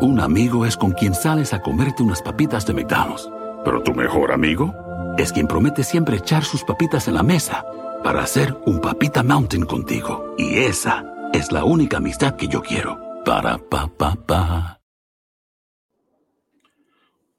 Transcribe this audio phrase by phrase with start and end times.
[0.00, 3.28] Un amigo es con quien sales a comerte unas papitas de McDonald's.
[3.64, 4.72] Pero tu mejor amigo
[5.18, 7.66] es quien promete siempre echar sus papitas en la mesa
[8.04, 10.36] para hacer un papita mountain contigo.
[10.38, 12.96] Y esa es la única amistad que yo quiero.
[13.24, 14.80] Para pa pa pa.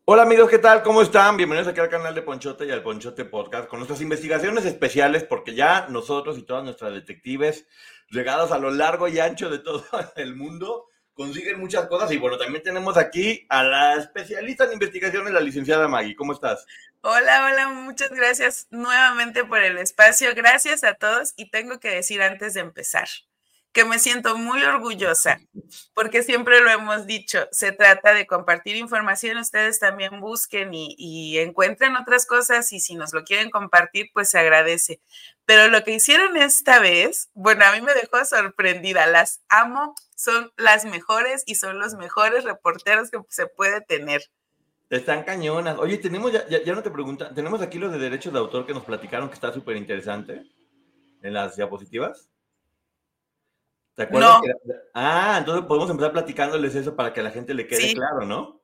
[0.04, 0.84] Hola amigos, ¿qué tal?
[0.84, 1.38] ¿Cómo están?
[1.38, 5.55] Bienvenidos aquí al canal de Ponchote y al Ponchote Podcast con nuestras investigaciones especiales porque
[5.55, 7.68] ya nosotros y todas nuestras detectives
[8.10, 9.85] regadas a lo largo y ancho de todo
[10.18, 10.88] el mundo
[11.20, 15.85] consiguen muchas cosas y bueno, también tenemos aquí a la especialista en investigaciones, la licenciada
[15.90, 16.16] Maggie.
[16.16, 16.66] ¿Cómo estás?
[17.02, 20.34] Hola, hola, muchas gracias nuevamente por el espacio.
[20.34, 23.10] Gracias a todos y tengo que decir antes de empezar
[23.71, 25.40] que me siento muy orgullosa,
[25.93, 31.96] porque siempre lo hemos dicho, se trata de compartir información, ustedes también busquen y, encuentren
[31.96, 35.02] otras cosas y si nos lo quieren compartir, pues se agradece.
[35.46, 40.51] Pero lo que hicieron esta vez, bueno, a mí me dejó sorprendida, las amo, son
[40.57, 44.21] las mejores y son los mejores reporteros que se puede tener.
[44.89, 45.77] Están cañonas.
[45.77, 48.73] Oye, tenemos, ya, ya, no te preguntan, tenemos aquí los de derechos de autor que
[48.73, 50.43] nos platicaron que está súper interesante
[51.21, 52.29] en las diapositivas.
[53.95, 54.41] ¿Te acuerdas?
[54.93, 58.62] Ah, entonces podemos empezar platicándoles eso para que a la gente le quede claro, ¿no?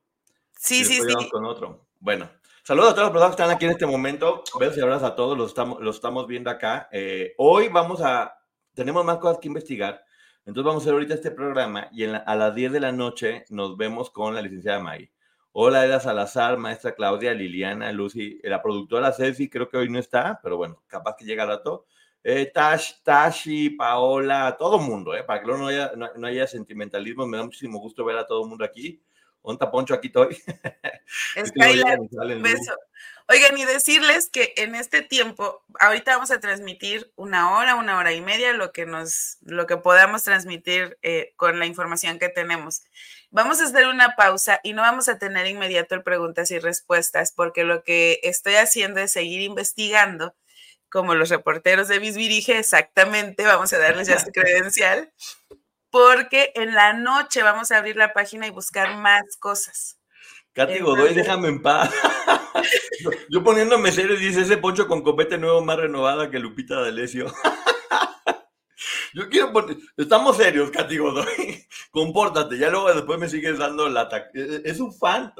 [0.58, 1.30] Sí, sí, sí.
[1.30, 1.86] con otro.
[2.00, 2.28] Bueno,
[2.64, 4.44] saludos a todos los personas que están aquí en este momento.
[4.60, 6.90] Besos y abrazos a todos, los estamos, los estamos viendo acá.
[6.92, 8.36] Eh, hoy vamos a,
[8.74, 10.05] tenemos más cosas que investigar.
[10.46, 13.76] Entonces vamos a hacer ahorita este programa y a las 10 de la noche nos
[13.76, 15.10] vemos con la licenciada Maggie.
[15.50, 20.38] Hola, Eda Salazar, maestra Claudia, Liliana, Lucy, la productora Ceci, creo que hoy no está,
[20.42, 21.86] pero bueno, capaz que llega a rato
[22.28, 27.24] eh, Tash, Tashi, Paola, todo el mundo, eh, para que no haya, no, haya sentimentalismo.
[27.24, 29.00] Me da muchísimo gusto ver a todo el mundo aquí.
[29.42, 30.36] Onta Poncho, aquí estoy.
[32.42, 32.72] beso.
[33.28, 38.12] Oigan, y decirles que en este tiempo, ahorita vamos a transmitir una hora, una hora
[38.12, 42.84] y media, lo que nos, lo que podamos transmitir eh, con la información que tenemos.
[43.30, 47.32] Vamos a hacer una pausa y no vamos a tener inmediato el preguntas y respuestas,
[47.32, 50.36] porque lo que estoy haciendo es seguir investigando
[50.88, 55.12] como los reporteros de Bisbirige, exactamente, vamos a darles ya su credencial,
[55.90, 59.98] porque en la noche vamos a abrir la página y buscar más cosas.
[60.52, 61.90] Katy Godoy, déjame en paz.
[63.28, 67.32] yo, poniéndome serio, dice ese poncho con copete nuevo más renovada que Lupita D'Alessio.
[69.14, 71.66] Yo quiero poner, estamos serios, Katy Godoy.
[71.90, 74.28] Compórtate, ya luego después me sigues dando lata.
[74.34, 75.32] E, e, es un fan,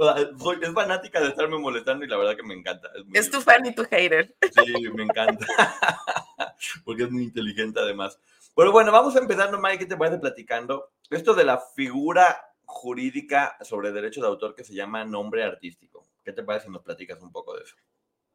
[0.63, 2.91] es fanática de estarme molestando y la verdad que me encanta.
[3.13, 4.35] Es, tu fan y tu hater.
[4.41, 5.47] Sí, me encanta.
[6.87, 8.19] Porque es muy inteligente además.
[8.57, 10.93] Pero bueno, vamos a empezar nomás, ¿qué te parece platicando?
[11.11, 15.96] Esto de la figura jurídica sobre derecho de autor que se llama nombre artístico.
[16.27, 17.77] ¿Qué te parece si nos platicas un poco de eso?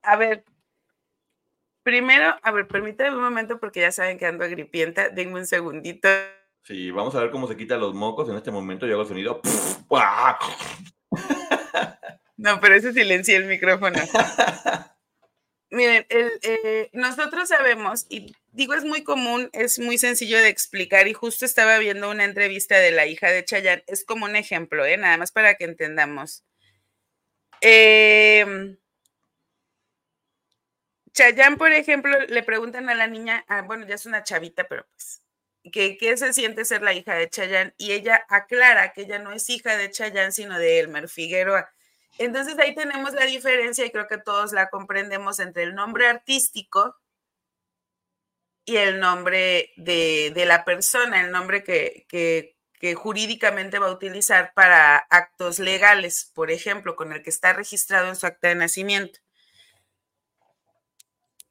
[0.02, 0.44] A ver,
[1.84, 5.10] Primero, a ver, permítame un momento porque ya saben que ando agripienta.
[5.10, 6.08] Denme un segundito.
[6.64, 8.30] Sí, vamos a ver cómo se quita los mocos.
[8.30, 9.42] En este momento yo hago el sonido.
[12.38, 13.98] No, pero ese silencié el micrófono.
[15.70, 21.14] Miren, eh, nosotros sabemos, y digo es muy común, es muy sencillo de explicar, y
[21.14, 24.98] justo estaba viendo una entrevista de la hija de Chayanne, es como un ejemplo, ¿eh?
[24.98, 26.44] nada más para que entendamos.
[27.62, 28.76] Eh,
[31.14, 34.86] Chayán, por ejemplo, le preguntan a la niña, ah, bueno, ya es una chavita, pero
[34.88, 35.22] pues,
[35.72, 37.74] ¿qué, ¿qué, se siente ser la hija de Chayán?
[37.78, 41.70] Y ella aclara que ella no es hija de Chayán, sino de Elmer Figueroa.
[42.18, 46.98] Entonces ahí tenemos la diferencia y creo que todos la comprendemos entre el nombre artístico
[48.66, 53.94] y el nombre de, de la persona, el nombre que, que, que jurídicamente va a
[53.94, 58.56] utilizar para actos legales, por ejemplo, con el que está registrado en su acta de
[58.56, 59.20] nacimiento.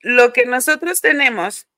[0.01, 1.69] Lo que nosotros tenemos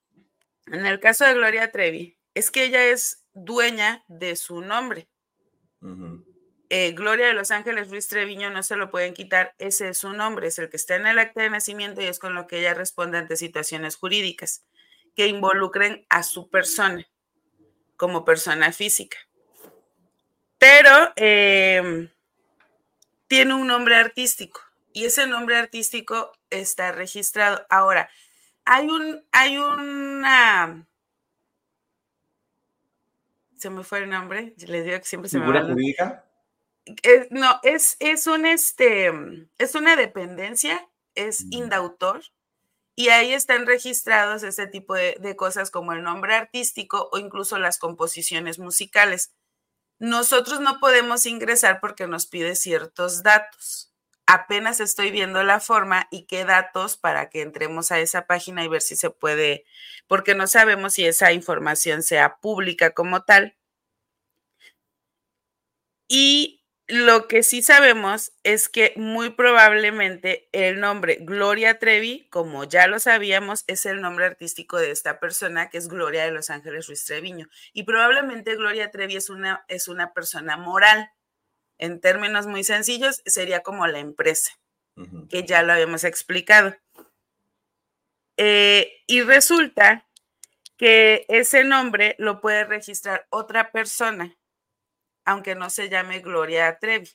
[0.69, 5.07] en el caso de Gloria Trevi es que ella es dueña de su nombre.
[6.71, 10.15] Eh, Gloria de Los Ángeles Ruiz Treviño no se lo pueden quitar, ese es su
[10.15, 12.61] nombre, es el que está en el acta de nacimiento y es con lo que
[12.61, 14.65] ella responde ante situaciones jurídicas
[15.15, 17.07] que involucren a su persona
[17.97, 19.19] como persona física.
[20.63, 22.09] Pero em,
[23.27, 24.61] tiene un nombre artístico
[24.93, 27.67] y ese nombre artístico está registrado.
[27.69, 28.09] Ahora,
[28.65, 30.87] hay un, hay una
[33.57, 35.65] se me fue el nombre, les digo que siempre se me va.
[35.65, 36.25] jurídica?
[37.31, 39.11] no, es, es un este,
[39.59, 42.23] es una dependencia, es indautor,
[42.95, 47.59] y ahí están registrados este tipo de, de, cosas como el nombre artístico o incluso
[47.59, 49.33] las composiciones musicales.
[50.03, 53.93] Nosotros no podemos ingresar porque nos pide ciertos datos
[54.27, 58.69] apenas estoy viendo la forma y qué datos para que entremos a esa página y
[58.69, 59.65] ver si se puede,
[60.07, 63.57] porque no sabemos si esa información sea pública como tal.
[66.09, 66.62] Y
[66.93, 73.01] lo que sí sabemos es que muy probablemente el nombre Gloria Trevi, como ya lo
[73.01, 77.03] sabíamos, es el nombre artístico de esta persona, que es Gloria de Los Ángeles Ruiz
[77.07, 77.49] Treviño.
[77.73, 81.11] Y probablemente Gloria Trevi es una, es una persona moral
[81.79, 84.53] en términos muy sencillos, sería como la empresa,
[85.31, 86.77] que ya lo habíamos explicado.
[88.37, 90.07] Eh, y resulta
[90.77, 94.37] que ese nombre lo puede registrar otra persona,
[95.25, 97.11] aunque no se llame Gloria Trevi.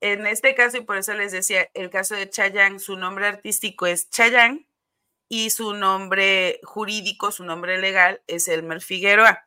[0.00, 3.86] En este caso, y por eso les decía, el caso de Chayanne, su nombre artístico
[3.86, 4.66] es Chayanne
[5.28, 9.46] y su nombre jurídico, su nombre legal es Elmer Figueroa.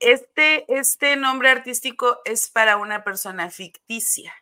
[0.00, 4.34] Este, este nombre artístico es para una persona ficticia.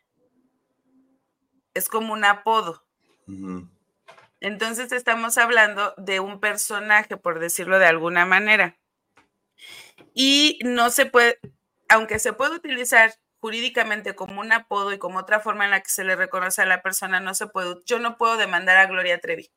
[1.75, 2.85] Es como un apodo.
[4.41, 8.79] Entonces estamos hablando de un personaje, por decirlo de alguna manera.
[10.15, 11.39] Y no se puede,
[11.89, 15.91] aunque se puede utilizar jurídicamente como un apodo y como otra forma en la que
[15.91, 19.21] se le reconoce a la persona, no se puede, yo no puedo demandar a Gloria
[19.21, 19.51] Trevi.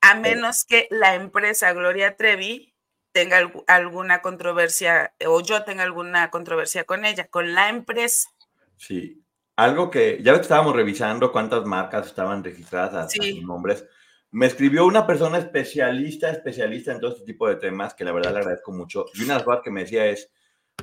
[0.00, 2.74] A menos que la empresa Gloria Trevi
[3.12, 8.30] tenga alguna controversia o yo tenga alguna controversia con ella, con la empresa.
[8.76, 9.22] Sí,
[9.56, 13.84] algo que ya estábamos revisando cuántas marcas estaban registradas a, sus nombres.
[14.32, 18.32] Me escribió una persona especialista, especialista en todo este tipo de temas, que la verdad
[18.32, 19.06] le agradezco mucho.
[19.14, 20.30] Y una de las cosas que me decía es,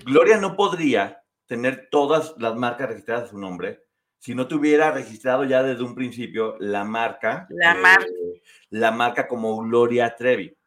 [0.05, 3.83] Gloria no podría tener todas las marcas registradas a su nombre
[4.19, 7.47] si no tuviera registrado ya desde un principio la marca.
[7.49, 8.05] La marca.
[8.05, 8.41] Eh,
[8.71, 10.57] la marca como Gloria Trevi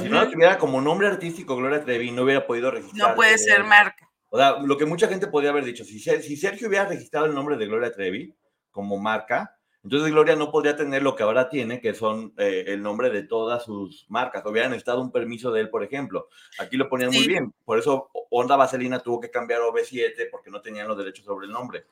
[0.00, 3.10] si no tuviera como nombre artístico Gloria Trevi, no hubiera podido registrar.
[3.10, 4.10] No puede ser marca.
[4.30, 7.34] O sea, lo que mucha gente podría haber dicho, si, si Sergio hubiera registrado el
[7.34, 8.34] nombre de Gloria Trevi
[8.70, 9.53] como marca,
[9.84, 13.22] entonces Gloria no podría tener lo que ahora tiene, que son eh, el nombre de
[13.22, 14.42] todas sus marcas.
[14.46, 16.28] Hubieran estado un permiso de él, por ejemplo.
[16.58, 17.52] Aquí lo ponían muy bien.
[17.66, 21.52] Por eso Onda Vaselina tuvo que cambiar OV7 porque no tenían los derechos sobre el
[21.52, 21.84] nombre.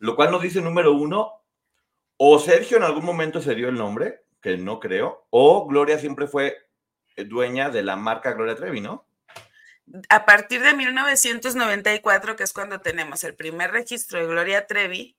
[0.00, 1.44] Lo cual nos dice, número uno,
[2.16, 6.26] o Sergio en algún momento se dio el nombre, que no creo, o Gloria siempre
[6.26, 6.56] fue
[7.14, 9.06] eh, dueña de la marca Gloria Trevi, ¿no?
[10.08, 15.15] A partir de 1994, que es cuando tenemos el primer registro de Gloria Trevi,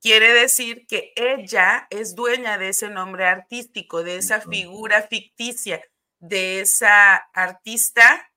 [0.00, 5.82] quiere decir que ella es dueña de ese nombre artístico, de esa figura ficticia,
[6.18, 8.30] de esa artista.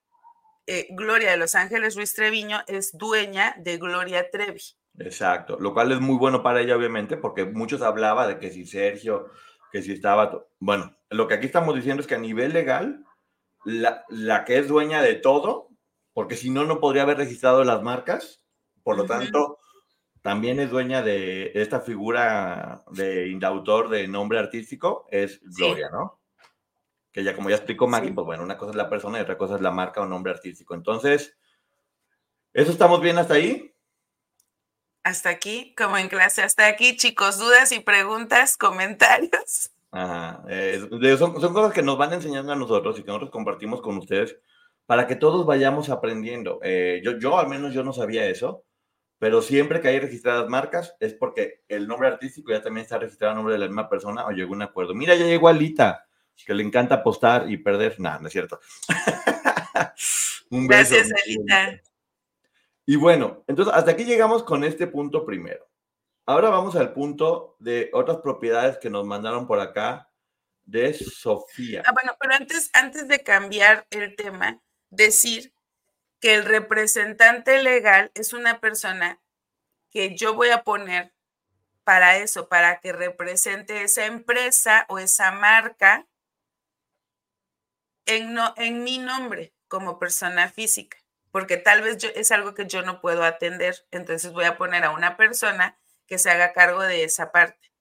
[0.67, 4.61] Eh, Gloria de Los Ángeles Ruiz Treviño es dueña de Gloria Trevi.
[4.99, 8.65] Exacto, lo cual es muy bueno para ella, obviamente, porque muchos hablaba de que si
[8.65, 9.31] Sergio
[9.73, 13.03] que si estaba, bueno, lo que aquí estamos diciendo es que a nivel legal,
[13.65, 15.69] la, la que es dueña de todo,
[16.13, 18.45] porque si no, no podría haber registrado las marcas,
[18.83, 19.57] por lo tanto,
[20.23, 26.21] también es dueña de esta figura de indautor de nombre artístico, es Gloria, ¿no?
[27.11, 29.37] Que ya como ya explicó Maggie, pues bueno, una cosa es la persona y otra
[29.37, 30.75] cosa es la marca o nombre artístico.
[30.75, 31.37] Entonces,
[32.53, 33.75] ¿eso estamos bien hasta ahí?
[35.03, 39.71] Hasta aquí, como en clase, hasta aquí, chicos, dudas y preguntas, comentarios.
[39.91, 40.41] Ajá,
[41.17, 44.37] son, cosas que nos van enseñando a nosotros y que nosotros compartimos con ustedes
[44.85, 46.61] para que todos vayamos aprendiendo.
[46.63, 48.63] Eh, yo, yo al menos yo no sabía eso,
[49.23, 53.31] pero siempre que hay registradas marcas es porque el nombre artístico ya también está registrado
[53.31, 54.93] a nombre de la misma persona o llegó un acuerdo.
[54.93, 56.05] Mira, ya llegó Alita,
[56.45, 57.97] que le encanta apostar y perder.
[58.01, 58.59] Nada, no es cierto.
[60.49, 61.81] un Gracias, Alita.
[62.85, 65.69] Y bueno, entonces hasta aquí llegamos con este punto primero.
[66.25, 70.11] Ahora vamos al punto de otras propiedades que nos mandaron por acá
[70.65, 71.81] de Sofía.
[71.85, 75.52] Ah, bueno, pero antes, antes de cambiar el tema, decir
[76.23, 79.19] que el representante legal es una persona
[79.91, 81.13] que yo voy a poner
[81.83, 86.07] para eso, para que represente esa empresa o esa marca
[88.05, 90.97] en, no, en mi nombre como persona física
[91.29, 94.85] porque tal vez yo, es algo que yo no puedo atender, entonces voy a poner
[94.85, 95.77] a una persona
[96.07, 97.72] que se haga cargo de esa parte.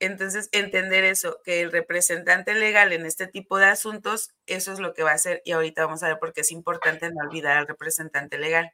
[0.00, 4.92] Entonces, entender eso, que el representante legal en este tipo de asuntos, eso es lo
[4.92, 7.56] que va a hacer y ahorita vamos a ver por qué es importante no olvidar
[7.56, 8.72] al representante legal.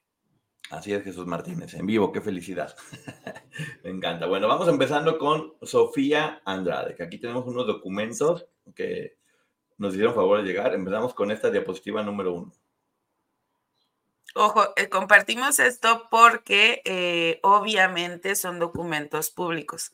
[0.71, 2.77] Así es, Jesús Martínez, en vivo, qué felicidad.
[3.85, 4.27] Me encanta.
[4.27, 9.19] Bueno, vamos empezando con Sofía Andrade, que aquí tenemos unos documentos que
[9.79, 10.73] nos hicieron favor de llegar.
[10.75, 12.53] Empezamos con esta diapositiva número uno.
[14.37, 19.93] Ojo, eh, compartimos esto porque eh, obviamente son documentos públicos.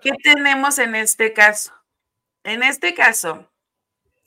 [0.00, 1.72] ¿Qué tenemos en este caso?
[2.44, 3.50] En este caso,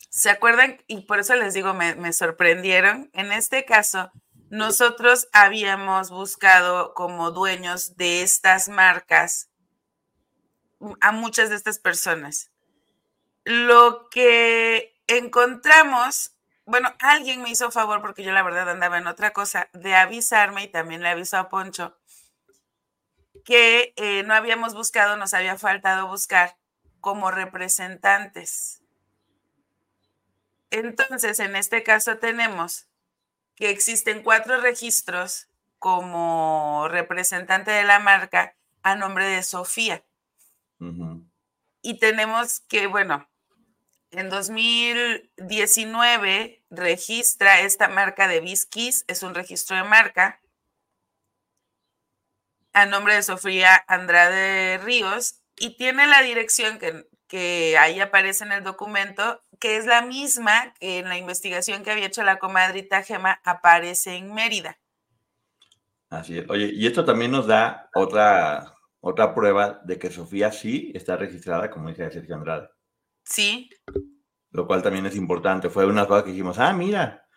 [0.09, 0.81] ¿se acuerdan?
[0.87, 3.09] Y por eso les digo, me, me sorprendieron.
[3.13, 4.11] En este caso,
[4.49, 9.49] nosotros habíamos buscado como dueños de estas marcas
[11.01, 12.51] a muchas de estas personas.
[13.43, 16.33] Lo que encontramos
[16.69, 20.61] bueno, alguien me hizo favor porque yo la verdad andaba en otra cosa, de avisarme
[20.63, 21.97] y también le avisó a Poncho
[23.49, 26.55] que eh, no habíamos buscado, nos había faltado buscar
[27.01, 28.83] como representantes.
[30.69, 32.85] Entonces, en este caso tenemos
[33.55, 35.47] que existen cuatro registros
[35.79, 40.03] como representante de la marca a nombre de Sofía.
[41.81, 43.27] Y tenemos que, bueno,
[44.11, 50.39] en 2019 registra esta marca de Bisquis, es un registro de marca,
[52.73, 58.51] a nombre de Sofía Andrade Ríos, y tiene la dirección que, que ahí aparece en
[58.51, 63.03] el documento, que es la misma que en la investigación que había hecho la comadrita
[63.03, 64.79] Gema aparece en Mérida.
[66.09, 66.49] Así es.
[66.49, 71.69] Oye, y esto también nos da otra, otra prueba de que Sofía sí está registrada
[71.69, 72.69] como hija de Sergio Andrade.
[73.23, 73.69] Sí.
[74.51, 75.69] Lo cual también es importante.
[75.69, 77.27] Fue una cosa que dijimos, ah, mira,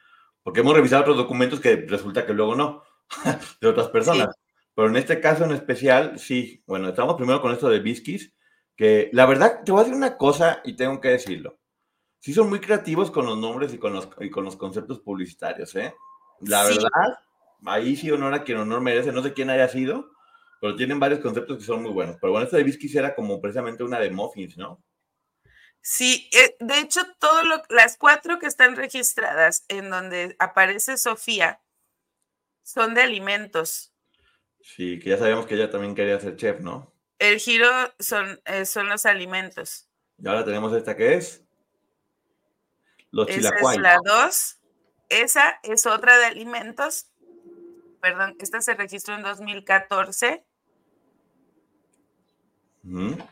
[0.42, 2.82] porque hemos revisado otros documentos que resulta que luego no,
[3.60, 4.34] de otras personas.
[4.74, 6.62] Pero en este caso en especial, sí.
[6.66, 8.34] Bueno, estamos primero con esto de Biskis,
[8.76, 11.58] que la verdad, te voy a decir una cosa y tengo que decirlo.
[12.20, 15.74] Sí son muy creativos con los nombres y con los, y con los conceptos publicitarios,
[15.74, 15.94] ¿eh?
[16.40, 17.18] La verdad,
[17.66, 19.12] ahí sí honor a quien honor merece.
[19.12, 20.10] No sé quién haya sido,
[20.60, 22.16] pero tienen varios conceptos que son muy buenos.
[22.20, 24.82] Pero bueno, esto de Biskis era como precisamente una de muffins, ¿no?
[25.80, 31.60] Sí, eh, de hecho, todo las cuatro que están registradas en donde aparece Sofía
[32.62, 33.91] son de alimentos.
[34.62, 36.92] Sí, que ya sabemos que ella también quería ser chef, ¿no?
[37.18, 39.88] El giro son, eh, son los alimentos.
[40.18, 41.44] Y ahora tenemos esta que es
[43.10, 44.58] los Esa es la dos.
[45.08, 47.06] Esa es otra de alimentos.
[48.00, 50.44] Perdón, esta se registró en 2014.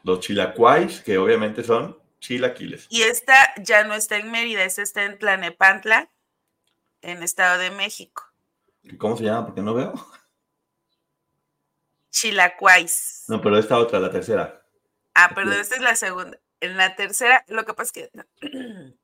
[0.05, 2.87] Los chilacuais, que obviamente son Chilaquiles.
[2.91, 6.11] Y esta ya no está en Mérida, esta está en Tlanepantla,
[7.01, 8.25] en Estado de México.
[8.99, 9.47] ¿Cómo se llama?
[9.47, 9.95] Porque no veo.
[12.11, 13.25] Chilacuais.
[13.29, 14.63] No, pero esta otra, la tercera.
[15.15, 16.39] Ah, perdón, esta es la segunda.
[16.61, 18.11] En la tercera, lo que pasa es que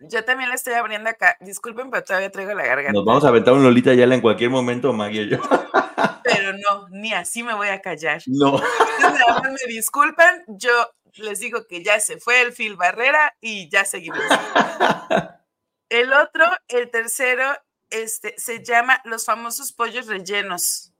[0.00, 1.36] yo también la estoy abriendo acá.
[1.40, 2.92] Disculpen, pero todavía traigo la garganta.
[2.92, 5.38] Nos vamos a aventar un Lolita ya en cualquier momento, Maggie y yo.
[6.24, 8.22] Pero no, ni así me voy a callar.
[8.26, 8.60] No.
[9.42, 10.70] me disculpan, yo
[11.14, 14.20] les digo que ya se fue el Phil Barrera y ya seguimos.
[15.88, 17.44] el otro, el tercero,
[17.90, 20.92] este, se llama los famosos pollos rellenos.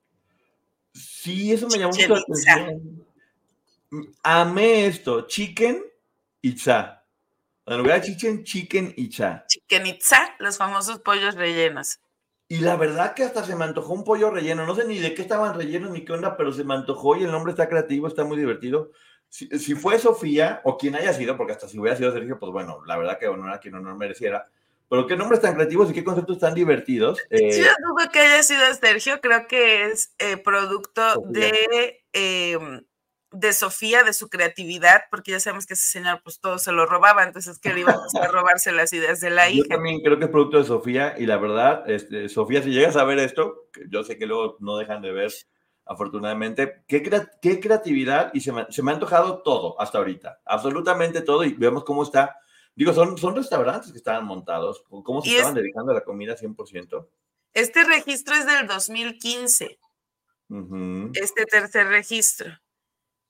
[1.29, 3.07] Sí, eso me llamó mucho la atención.
[4.23, 5.83] Amé esto, chicken
[6.43, 7.05] itza.
[7.67, 9.45] En lugar de chicken, chicken itza.
[9.49, 11.99] Chicken itza, los famosos pollos rellenos.
[12.49, 14.65] Y la verdad que hasta se me antojó un pollo relleno.
[14.65, 17.25] No sé ni de qué estaban rellenos ni qué onda, pero se me antojó y
[17.25, 18.91] el nombre está creativo, está muy divertido
[19.29, 22.83] si, fue Sofía o quien haya sido, porque hasta si hubiera sido Sergio, pues bueno,
[22.87, 24.49] la verdad que honor a quien honor mereciera.
[24.89, 27.19] Pero qué nombres tan creativos y qué conceptos tan divertidos.
[27.31, 32.83] Eh, yo dudo que haya sido Sergio, creo que es eh, producto de, em,
[33.31, 36.87] de Sofía, de su creatividad, porque ya sabemos que ese señor pues todo se lo
[36.87, 39.65] robaba, entonces que le iba a robarse las ideas de la hija.
[39.69, 42.97] Yo también creo que es producto de Sofía y la verdad, este, Sofía, si llegas
[42.97, 45.33] a ver esto, yo sé que luego no dejan de ver
[45.89, 46.85] afortunadamente.
[46.87, 47.03] Qué,
[47.43, 51.55] qué creatividad y se me, se me, ha antojado todo hasta ahorita, absolutamente todo y
[51.55, 52.37] vemos cómo está.
[52.79, 57.09] Digo, son, son restaurantes que estaban montados, cómo se estaban dedicando a la comida 100%.
[57.53, 59.81] Este registro es del 2015.
[61.13, 62.57] Este tercer registro.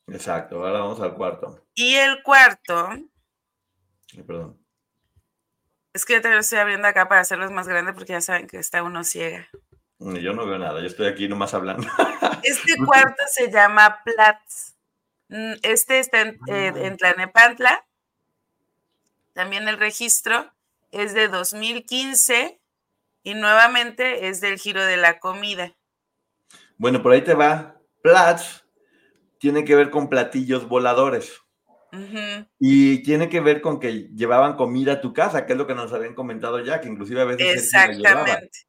[0.07, 1.67] Exacto, ahora vamos al cuarto.
[1.75, 2.91] Y el cuarto.
[4.27, 4.63] perdón.
[5.95, 8.49] Es que yo te lo estoy abriendo acá para hacerlos más grandes porque ya saben
[8.49, 9.49] que está uno ciega.
[9.99, 11.89] Yo no veo nada, yo estoy aquí nomás hablando.
[12.43, 14.75] Este cuarto se llama Platz.
[15.29, 16.81] Mm, este está en, eh, ah.
[16.81, 17.88] en Tlanepantla.
[19.39, 20.53] También el registro
[20.91, 22.61] es de 2015
[23.23, 25.77] y nuevamente es del giro de la comida.
[26.77, 27.81] Bueno, por ahí te va.
[28.03, 28.65] Platz
[29.39, 31.41] tiene que ver con platillos voladores.
[32.59, 35.77] Y tiene que ver con que llevaban comida a tu casa, que es lo que
[35.77, 37.63] nos habían comentado ya, que inclusive a veces...
[37.63, 38.67] Exactamente.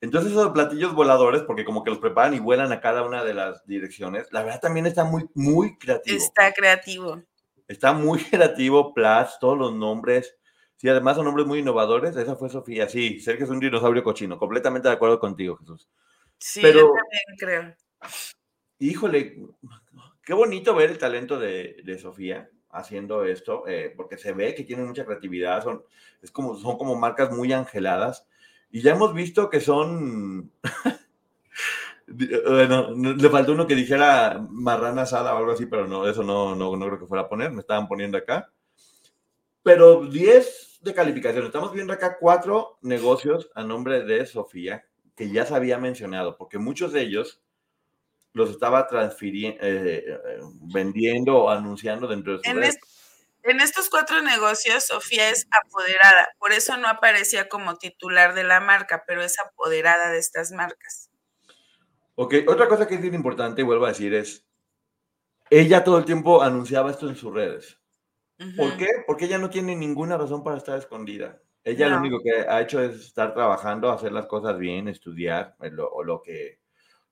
[0.00, 3.34] Entonces esos platillos voladores, porque como que los preparan y vuelan a cada una de
[3.34, 6.16] las direcciones, la verdad también está muy, muy creativo.
[6.16, 7.24] Está creativo.
[7.68, 10.36] Está muy creativo, Plus, todos los nombres.
[10.76, 12.16] Sí, además son nombres muy innovadores.
[12.16, 12.88] Esa fue Sofía.
[12.88, 14.38] Sí, Sergio es un dinosaurio cochino.
[14.38, 15.88] Completamente de acuerdo contigo, Jesús.
[16.38, 17.76] Sí, Pero, yo también creo.
[18.80, 19.40] Híjole,
[20.24, 24.82] qué bonito ver el talento de, Sofía haciendo esto, eh, porque se ve que tiene
[24.82, 25.84] mucha creatividad, son,
[26.22, 28.26] es como, son como marcas muy angeladas,
[28.70, 30.50] y ya hemos visto que son,
[32.12, 36.54] bueno, le faltó uno que dijera marrana asada o algo así, pero no, eso no,
[36.54, 38.50] no, no creo que fuera a poner, me estaban poniendo acá,
[39.62, 45.46] pero 10 de calificación, estamos viendo acá cuatro negocios a nombre de Sofía, que ya
[45.46, 47.40] se había mencionado, porque muchos de ellos
[48.32, 50.38] los estaba transfiriendo, eh, eh,
[50.72, 52.62] vendiendo o anunciando dentro de su en,
[53.44, 58.60] en estos cuatro negocios, Sofía es apoderada, por eso no aparecía como titular de la
[58.60, 61.11] marca, pero es apoderada de estas marcas.
[62.14, 64.46] Ok, otra cosa que es bien importante, vuelvo a decir, es,
[65.50, 67.78] ella todo el tiempo anunciaba esto en sus redes.
[68.56, 68.88] ¿Por qué?
[69.06, 71.40] Porque ella no tiene ninguna razón para estar escondida.
[71.64, 75.70] Ella lo único que ha hecho es estar trabajando, hacer las cosas bien, estudiar, eh,
[75.78, 76.58] o lo que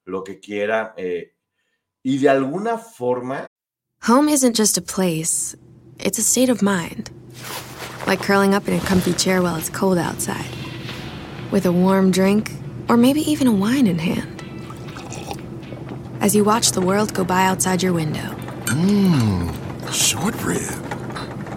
[0.04, 0.92] lo que quiera.
[0.96, 1.34] Eh,
[2.02, 3.46] y de alguna forma.
[4.08, 5.56] Home isn't just a place,
[5.98, 7.10] it's a state of mind.
[8.06, 10.50] Like curling up in a comfy chair while it's cold outside,
[11.52, 12.50] with a warm drink,
[12.88, 14.39] or maybe even a wine in hand.
[16.20, 18.36] As you watch the world go by outside your window.
[18.66, 19.52] Mmm,
[19.92, 20.60] short rib.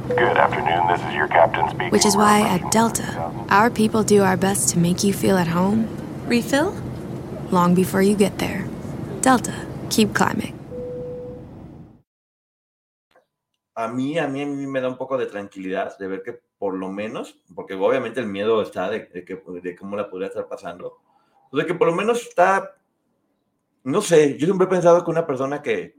[0.08, 1.90] Good afternoon, this is your captain speaking.
[1.90, 5.48] Which is why at Delta, our people do our best to make you feel at
[5.48, 5.88] home.
[6.28, 6.74] Refill?
[7.54, 8.66] long before you get there.
[9.22, 9.54] Delta,
[9.90, 10.56] keep climbing.
[13.76, 16.40] A mí, a mí, a mí me da un poco de tranquilidad de ver que
[16.58, 21.00] por lo menos, porque obviamente el miedo está de, de, cómo la podría estar pasando,
[21.52, 22.76] de que por lo menos está,
[23.84, 25.96] no sé, yo siempre he pensado que una persona que,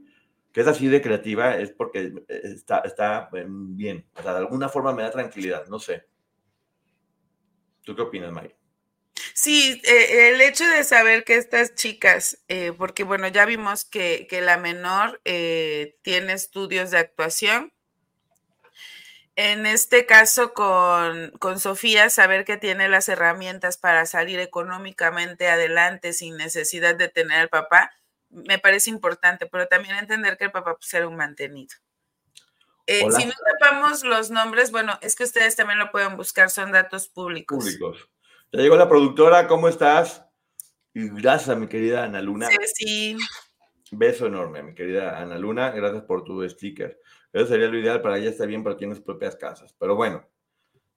[0.51, 4.93] que es así de creativa es porque está, está bien, o sea, de alguna forma
[4.93, 6.07] me da tranquilidad, no sé.
[7.83, 8.55] ¿Tú qué opinas, Mike?
[9.33, 14.27] Sí, eh, el hecho de saber que estas chicas, eh, porque bueno, ya vimos que,
[14.31, 17.73] la menor eh, tiene estudios de actuación.
[19.37, 26.13] En este caso con, con Sofía, saber que tiene las herramientas para salir económicamente adelante
[26.13, 27.91] sin necesidad de tener al papá,
[28.29, 31.75] me parece importante, pero también entender que el papá pues, era un mantenido.
[32.87, 37.09] si no tapamos los nombres, bueno, es que ustedes también lo pueden buscar, son datos
[37.09, 37.57] públicos.
[37.57, 38.09] Públicos.
[38.53, 40.23] Ya llegó la productora, ¿cómo estás?
[40.93, 42.47] Y gracias a mi querida Ana Luna.
[42.47, 43.17] Sí, sí.
[43.91, 45.71] Beso enorme, mi querida Ana Luna.
[45.71, 46.97] Gracias por tu sticker.
[47.35, 49.75] Eso sería lo ideal para ella, está bien, pero tiene sus propias casas.
[49.77, 50.25] Pero bueno,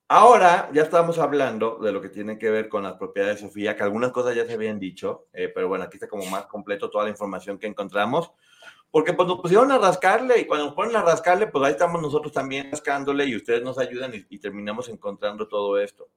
[0.06, 3.76] ahora ya estamos hablando de lo que tiene que ver con las propiedades de Sofía,
[3.76, 6.90] que algunas cosas ya se habían dicho, eh, pero bueno, aquí está como más completo
[6.90, 8.30] toda la información que encontramos.
[8.90, 12.00] Porque pues nos pusieron a rascarle y cuando nos ponen a rascarle, pues ahí estamos
[12.00, 16.08] nosotros también rascándole y ustedes nos ayudan y terminamos encontrando todo esto.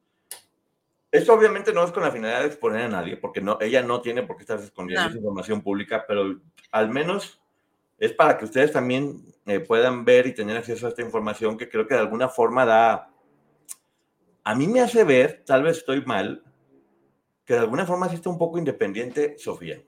[1.12, 4.02] Esto obviamente no es con la finalidad de exponer a nadie, porque no, ella no
[4.02, 6.40] tiene por qué estar escondiendo esa información pública, pero
[6.72, 7.42] al menos
[7.98, 11.70] es para que ustedes también eh, puedan ver y tener acceso a esta información que
[11.70, 13.10] creo que de alguna forma da,
[14.44, 16.44] a mí me hace ver, tal vez estoy mal,
[17.46, 19.82] que de alguna forma sí está un poco independiente Sofía.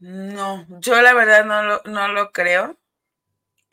[0.00, 2.76] No, yo la verdad no no lo creo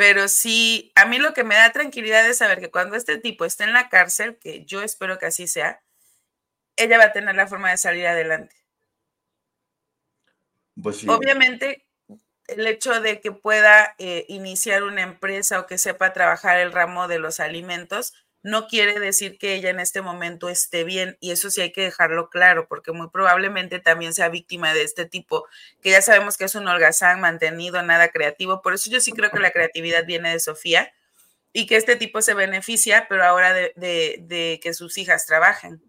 [0.02, 3.46] pero sí, a mí lo que me da tranquilidad es saber que cuando este tipo
[3.46, 5.84] esté en la cárcel, que yo espero que así sea,
[6.76, 8.56] ella va a tener la forma de salir adelante.
[10.82, 11.86] Pues Obviamente,
[12.52, 17.08] el hecho de que pueda eh, iniciar una empresa o que sepa trabajar el ramo
[17.08, 21.50] de los alimentos, no quiere decir que ella en este momento esté bien y eso
[21.52, 25.46] sí hay que dejarlo claro porque muy probablemente también sea víctima de este tipo,
[25.82, 29.30] que ya sabemos que es un holgazán mantenido, nada creativo, por eso yo sí creo
[29.30, 30.92] que la creatividad viene de Sofía
[31.54, 35.82] y que este tipo se beneficia, pero ahora de, que sus hijas trabajen.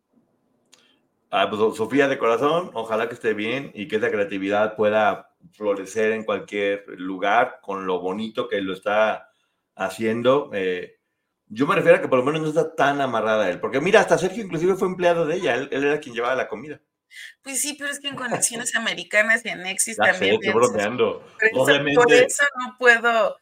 [1.30, 6.12] Ah, pues, Sofía de corazón, ojalá que esté bien y que esa creatividad pueda florecer
[6.12, 9.30] en cualquier lugar con lo bonito que lo está
[9.74, 10.50] haciendo.
[10.54, 10.98] Eh,
[11.46, 13.80] yo me refiero a que por lo menos no está tan amarrada a él, porque
[13.80, 16.80] mira, hasta Sergio inclusive fue empleado de ella, él, era quien llevaba la comida.
[17.42, 20.40] Pues sí, pero es que en Conexiones Americanas y en Nexis también.
[20.40, 21.22] Sé, bromeando.
[21.52, 23.36] Por eso, no puedo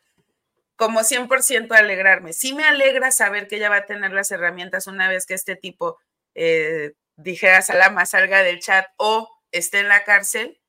[0.74, 2.32] como 100% alegrarme.
[2.32, 5.54] Sí me alegra saber que ella va a tener las herramientas una vez que este
[5.54, 5.98] tipo,
[6.34, 10.59] eh, dijera Salama, salga del chat o esté en la cárcel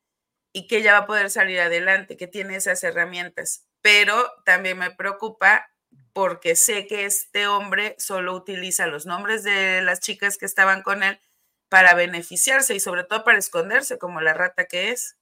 [0.54, 3.66] y que ella va a poder salir adelante, que tiene esas herramientas.
[3.82, 5.68] Pero también me preocupa
[6.14, 11.04] porque sé que este hombre solo utiliza los nombres de las chicas que estaban con
[11.04, 11.20] él
[11.70, 15.18] para beneficiarse y sobre todo para esconderse como la rata que es.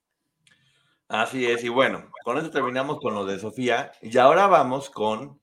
[1.08, 5.40] Así es, y bueno, con esto terminamos con lo de Sofía, y ahora vamos con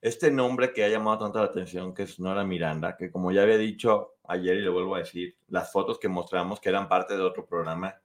[0.00, 3.42] este nombre que ha llamado tanto la atención, que es Nora Miranda, que como ya
[3.42, 7.16] había dicho ayer y le vuelvo a decir, las fotos que mostramos, que eran parte
[7.16, 8.00] de otro programa,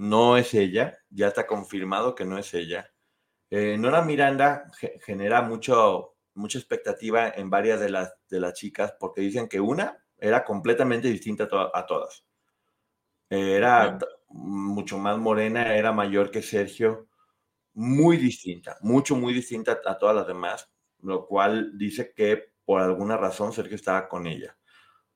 [0.00, 2.90] no es ella, ya está confirmado que no es ella.
[3.50, 4.64] Eh, Nora Miranda
[5.04, 10.02] genera mucho, mucha expectativa en varias de las, de las chicas porque dicen que una
[10.16, 12.24] era completamente distinta a, todas.
[13.28, 17.08] Era mucho más morena, era mayor que Sergio,
[17.74, 20.70] muy distinta, mucho, muy distinta a todas las demás,
[21.02, 24.56] lo cual dice que por alguna razón Sergio estaba con ella.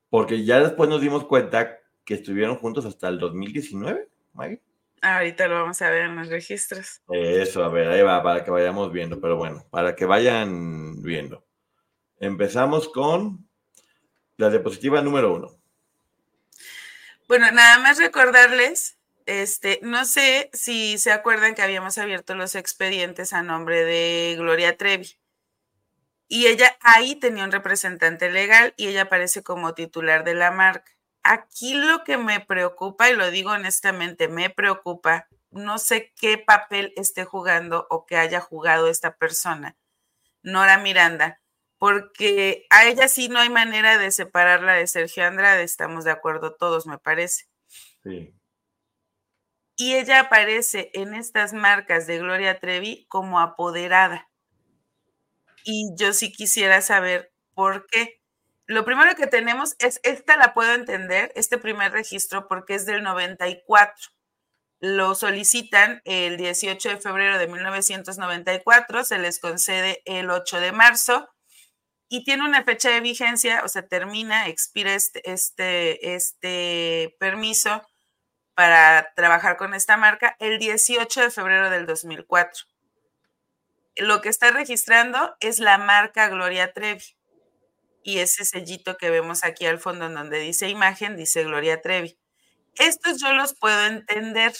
[0.09, 4.61] Porque ya después nos dimos cuenta que estuvieron juntos hasta el 2019, Maggie.
[5.05, 7.03] Ahorita lo vamos a ver en los registros.
[7.09, 11.45] Eso, a ver, ahí va, para que vayamos viendo, pero bueno, para que vayan viendo.
[12.17, 13.47] Empezamos con
[14.37, 15.51] la diapositiva número uno.
[17.27, 23.31] Bueno, nada más recordarles, este, no sé si se acuerdan que habíamos abierto los expedientes
[23.31, 25.19] a nombre de Gloria Trevi.
[26.27, 30.94] Y ella ahí tenía un representante legal y ella aparece como titular de la marca.
[31.27, 36.93] Aquí lo que me preocupa, y lo digo honestamente, me preocupa, no sé qué papel
[36.97, 39.75] esté jugando o que haya jugado esta persona,
[40.43, 41.41] Nora Miranda,
[41.79, 46.53] porque a ella sí no hay manera de separarla de Sergio Andrade, estamos de acuerdo
[46.53, 47.45] todos, me parece.
[48.03, 48.31] Sí.
[49.77, 54.29] Y ella aparece en estas marcas de Gloria Trevi como apoderada.
[55.63, 58.21] Y yo sí quisiera saber por qué
[58.67, 63.03] lo primero que tenemos es, esta la puedo entender, este primer registro, porque es del
[63.03, 64.11] 94.
[64.79, 71.29] Lo solicitan el 18 de febrero de 1994, se les concede el 8 de marzo
[72.09, 77.87] y tiene una fecha de vigencia, o sea, termina, expira este, este, este permiso
[78.55, 82.65] para trabajar con esta marca el 18 de febrero del 2004.
[83.97, 87.14] Lo que está registrando es la marca Gloria Trevi
[88.05, 92.19] y ese sellito que vemos aquí al fondo en donde dice imagen, dice Gloria Trevi.
[92.75, 94.53] Estos yo los puedo entender.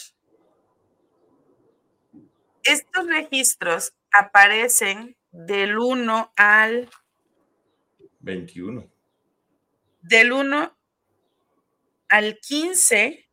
[2.64, 6.90] Estos registros aparecen del 1 al
[8.18, 8.90] 21.
[10.00, 10.76] Del 1
[12.08, 13.30] al 15,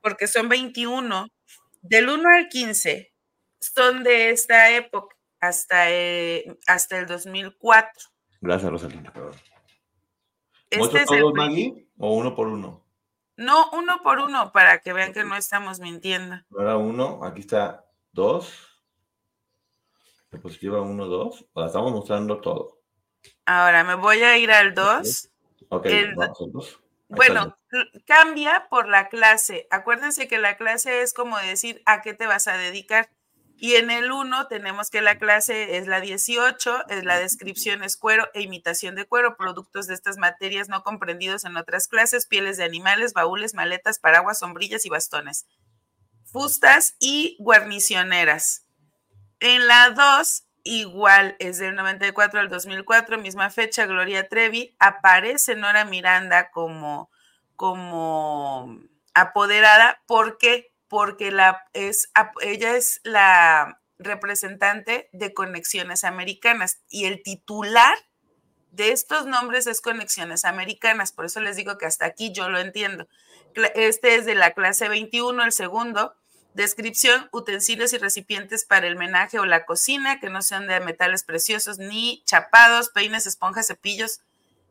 [0.00, 1.26] porque son 21,
[1.82, 3.12] del 1 al 15
[3.58, 8.13] son de esta época hasta, eh, hasta el 2004.
[8.44, 9.10] Gracias, Rosalina.
[10.68, 12.84] Este todos, Maggie, o uno por uno?
[13.38, 16.36] No, uno por uno, para que vean que no estamos mintiendo.
[16.50, 18.82] Ahora uno, aquí está dos.
[20.30, 21.46] Diapositiva uno, dos.
[21.54, 22.82] La estamos mostrando todo.
[23.46, 25.30] Ahora me voy a ir al dos.
[25.70, 26.80] Ok, vamos al dos.
[27.08, 27.56] Bueno,
[28.04, 29.66] cambia por la clase.
[29.70, 33.08] Acuérdense que la clase es como decir a qué te vas a dedicar.
[33.56, 37.96] Y en el 1 tenemos que la clase es la 18, es la descripción es
[37.96, 42.56] cuero e imitación de cuero, productos de estas materias no comprendidos en otras clases, pieles
[42.56, 45.46] de animales, baúles, maletas, paraguas, sombrillas y bastones,
[46.24, 48.66] fustas y guarnicioneras.
[49.38, 55.84] En la 2, igual, es del 94 al 2004, misma fecha, Gloria Trevi, aparece Nora
[55.84, 57.08] Miranda como,
[57.54, 58.80] como
[59.14, 62.10] apoderada porque porque la, es,
[62.42, 67.96] ella es la representante de Conexiones Americanas y el titular
[68.70, 72.58] de estos nombres es Conexiones Americanas, por eso les digo que hasta aquí yo lo
[72.58, 73.06] entiendo.
[73.76, 76.14] Este es de la clase 21, el segundo.
[76.54, 81.22] Descripción, utensilios y recipientes para el menaje o la cocina, que no sean de metales
[81.22, 84.20] preciosos ni chapados, peines, esponjas, cepillos,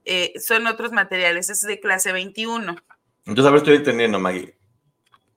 [0.06, 1.50] eh, son otros materiales.
[1.50, 2.76] Es de clase 21.
[3.26, 4.63] Entonces, a ver, estoy entendiendo, Maggie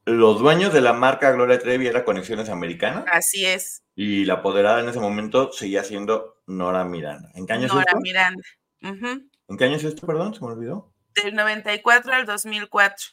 [0.07, 3.05] los dueños de la marca Gloria Trevi era Conexiones Americanas.
[3.11, 3.83] Así es.
[3.97, 7.31] Y la apoderada en ese momento seguía siendo Nora Miranda.
[7.35, 8.01] ¿En qué año Nora es esto?
[8.01, 8.43] Miranda.
[8.81, 10.33] ¿En qué año es esto, perdón?
[10.35, 10.93] Se me olvidó.
[11.15, 13.07] Del 94 al 2004.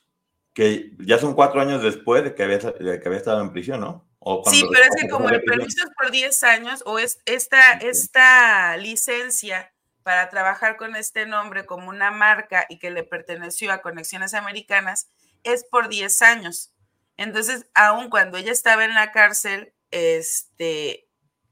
[0.53, 4.07] Que ya son cuatro años después de que había, que había estado en prisión, ¿no?
[4.45, 8.77] sí, pero es que como el permiso es por 10 años o es esta, esta
[8.77, 14.33] licencia para trabajar con este nombre como una marca y que le perteneció a Conexiones
[14.33, 15.09] Americanas
[15.43, 16.72] es por 10 años.
[17.17, 21.07] Entonces, aun cuando ella estaba en la cárcel, este,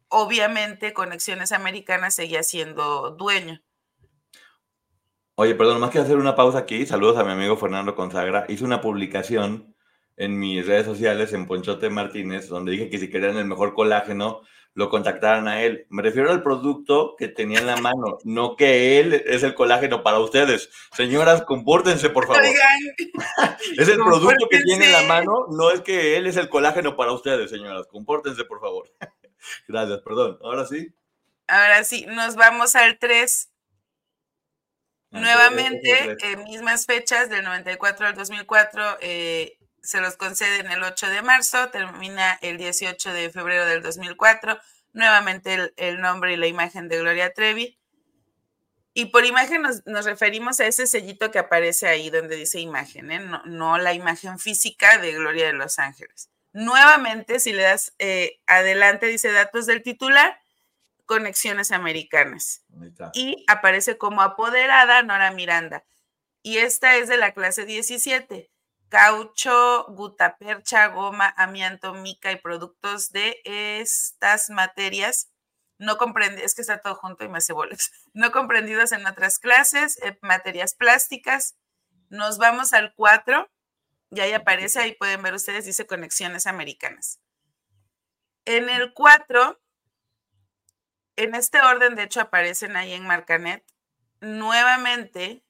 [0.07, 3.61] obviamente Conexiones Americanas seguía siendo dueño.
[5.35, 8.45] Oye, perdón, más que hacer una pausa aquí, saludos a mi amigo Fernando Consagra.
[8.47, 9.75] Hice una publicación
[10.17, 14.41] en mis redes sociales, en Ponchote Martínez, donde dije que si querían el mejor colágeno,
[14.73, 15.85] lo contactaran a él.
[15.89, 20.03] Me refiero al producto que tenía en la mano, no que él es el colágeno
[20.03, 20.69] para ustedes.
[20.93, 22.43] Señoras, compórtense, por favor.
[23.77, 26.95] es el producto que tiene en la mano, no es que él es el colágeno
[26.95, 27.87] para ustedes, señoras.
[27.87, 28.89] Compórtense, por favor.
[29.67, 30.39] Gracias, perdón.
[30.43, 30.93] Ahora sí.
[31.47, 33.49] Ahora sí, nos vamos al 3.
[35.11, 41.21] Nuevamente, en mismas fechas, del 94 al 2004, eh, se los conceden el 8 de
[41.21, 44.59] marzo, termina el 18 de febrero del 2004,
[44.93, 47.77] nuevamente el, nombre y la imagen de Gloria Trevi.
[48.93, 53.25] Y por imagen nos, referimos a ese sellito que aparece ahí donde dice imagen, ¿eh?
[53.45, 56.29] no, la imagen física de Gloria de los Ángeles.
[56.53, 60.37] Nuevamente, si le das eh, adelante, dice datos del titular,
[61.05, 62.63] conexiones americanas.
[63.13, 65.85] Y aparece como apoderada Nora Miranda.
[66.43, 68.51] Y esta es de la clase 17
[68.91, 75.31] caucho, gutapercha, goma, amianto, mica y productos de estas materias
[75.79, 79.39] no comprendidas, es que está todo junto y me hace bolas, no comprendidos en otras
[79.39, 81.57] clases, eh, materias plásticas.
[82.09, 83.49] Nos vamos al 4,
[84.11, 87.19] y ahí aparece, ahí pueden ver ustedes, dice conexiones americanas.
[88.45, 89.59] En el 4,
[91.15, 93.65] en este orden, de hecho, aparecen ahí en Marcanet,
[94.19, 95.43] nuevamente,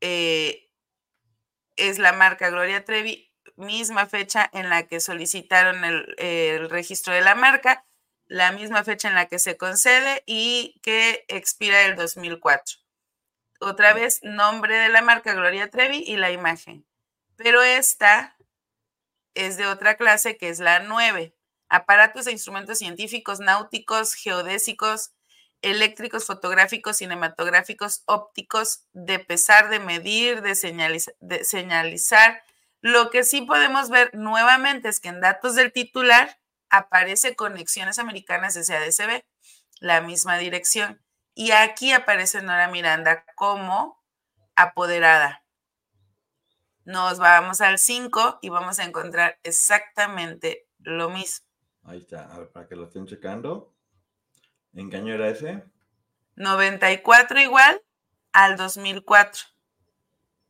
[0.00, 0.69] eh,
[1.80, 7.34] es la marca Gloria Trevi, misma fecha en la que solicitaron el, registro de la
[7.34, 7.86] marca,
[8.26, 12.78] la misma fecha en la que se concede y que expira el 2004.
[13.60, 16.86] Otra vez, nombre de la marca Gloria Trevi y la imagen.
[17.36, 18.36] Pero esta
[19.34, 21.34] es de otra clase que es la 9.
[21.68, 25.12] Aparatos e instrumentos científicos, náuticos, geodésicos,
[25.62, 32.42] eléctricos, fotográficos, cinematográficos, ópticos, de pesar, de medir, de, señalizar.
[32.80, 36.38] Lo que sí podemos ver nuevamente es que en datos del titular
[36.70, 39.24] aparece Conexiones Americanas de SADCB,
[39.80, 41.02] la misma dirección.
[41.34, 44.02] Y aquí aparece Nora Miranda como
[44.56, 45.44] apoderada.
[46.84, 51.46] Nos vamos al 5 y vamos a encontrar exactamente lo mismo.
[51.84, 53.74] Ahí está, a ver, para que lo estén checando.
[54.74, 55.64] ¿En qué año era ese?
[56.36, 57.82] 94 igual
[58.32, 59.42] al 2004.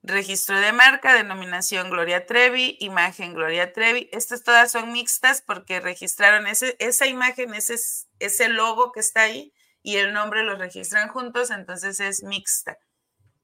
[0.03, 4.09] Registro de marca, denominación Gloria Trevi, imagen Gloria Trevi.
[4.13, 7.77] Estas todas son mixtas porque registraron ese, esa imagen, ese,
[8.19, 9.53] ese logo que está ahí
[9.83, 12.79] y el nombre los registran juntos, entonces es mixta.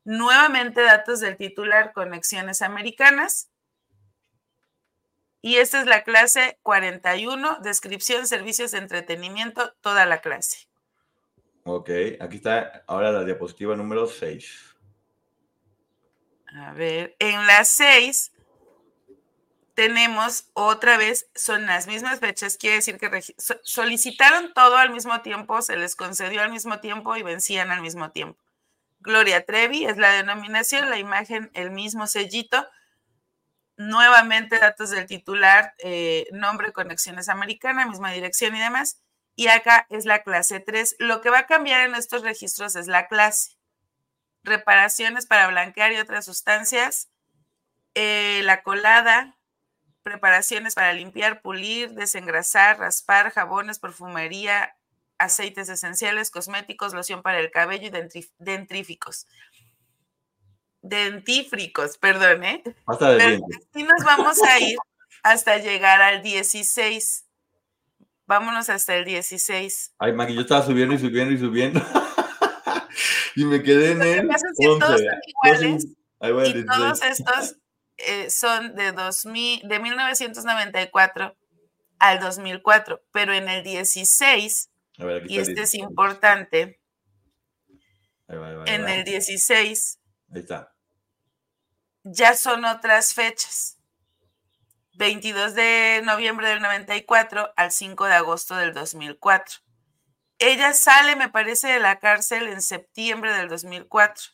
[0.04, 3.50] Nuevamente datos del titular Conexiones Americanas.
[5.42, 10.65] Y esta es la clase 41, descripción, servicios entretenimiento, toda la clase.
[11.68, 14.76] Ok, aquí está ahora la diapositiva número 6.
[16.54, 18.30] A ver, en la 6
[19.74, 23.10] tenemos otra vez, son las mismas fechas, quiere decir que
[23.64, 28.12] solicitaron todo al mismo tiempo, se les concedió al mismo tiempo y vencían al mismo
[28.12, 28.40] tiempo.
[29.00, 32.64] Gloria Trevi es la denominación, la imagen, el mismo sellito,
[33.76, 39.00] nuevamente datos del titular, eh, nombre, conexiones americana, misma dirección y demás.
[39.36, 40.96] Y acá es la clase 3.
[40.98, 43.56] Lo que va a cambiar en estos registros es la clase.
[44.42, 47.10] Reparaciones para blanquear y otras sustancias.
[47.94, 49.36] Eh, la colada,
[50.02, 54.76] preparaciones para limpiar, pulir, desengrasar, raspar, jabones, perfumería,
[55.18, 59.26] aceites esenciales, cosméticos, loción para el cabello y dentríficos
[60.88, 62.62] dentífricos, perdón, ¿eh?
[62.86, 64.78] Hasta nos vamos a ir
[65.22, 67.25] hasta llegar al 16.
[68.26, 69.94] Vámonos hasta el 16.
[69.98, 71.80] Ay, Maggie, yo estaba subiendo y subiendo y subiendo.
[73.36, 74.46] y me quedé en el 11.
[74.62, 75.86] Todos son iguales.
[76.54, 77.56] y todos estos
[77.98, 81.36] eh, son de, 2000, de 1994
[81.98, 83.02] al 2004.
[83.12, 84.70] Pero en el 16,
[85.28, 86.80] y este es importante,
[88.28, 90.00] en el 16
[90.32, 90.72] Ahí está.
[92.02, 93.75] Ya son otras fechas.
[94.96, 99.60] 22 de noviembre del 94 al 5 de agosto del 2004.
[100.38, 104.24] Ella sale, me parece, de la cárcel en septiembre del 2004.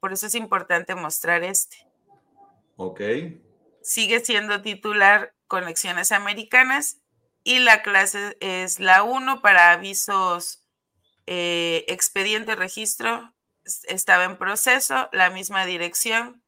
[0.00, 1.76] Por eso es importante mostrar este.
[2.76, 3.00] Ok.
[3.82, 7.00] Sigue siendo titular Conexiones Americanas
[7.42, 10.66] y la clase es la 1 para avisos,
[11.26, 13.34] eh, expediente, registro
[13.88, 16.42] estaba en proceso, la misma dirección.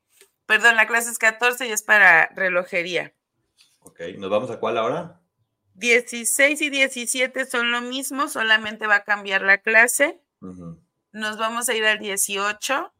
[0.46, 3.14] Perdón, la clase es 14 y es para relojería.
[3.84, 5.20] Ok, ¿nos vamos a cuál ahora?
[5.74, 10.20] 16 y 17 son lo mismo, solamente va a cambiar la clase.
[11.12, 12.92] Nos vamos a ir al 18.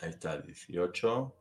[0.00, 1.34] Ahí está, 18.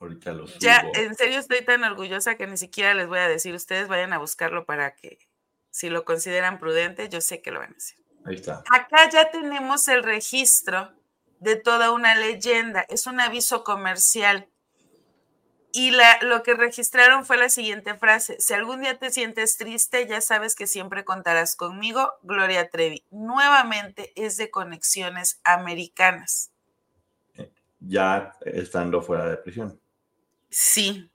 [0.00, 0.58] Ahorita lo subo.
[0.60, 4.12] Ya, en serio estoy tan orgullosa que ni siquiera les voy a decir, ustedes vayan
[4.12, 5.18] a buscarlo para que
[5.70, 7.98] Si lo consideran prudente, yo sé que lo van a hacer.
[8.24, 8.62] Ahí está.
[8.70, 10.92] Acá ya tenemos el registro
[11.40, 12.86] de toda una leyenda.
[12.88, 14.48] Es un aviso comercial.
[15.76, 18.36] Y la, lo que registraron fue la siguiente frase.
[18.38, 22.12] Si algún día te sientes triste, ya sabes que siempre contarás conmigo.
[22.22, 23.04] Gloria Trevi.
[23.10, 26.52] Nuevamente es de conexiones americanas.
[27.80, 29.80] Ya estando fuera de prisión.
[30.48, 31.10] Sí.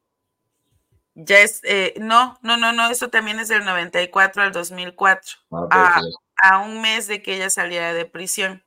[1.16, 5.38] Ya es, eh, no, no, no, no, eso también es del 94 al 2004.
[5.52, 6.02] Ah,
[6.42, 8.62] a, a un mes de que ella saliera de prisión.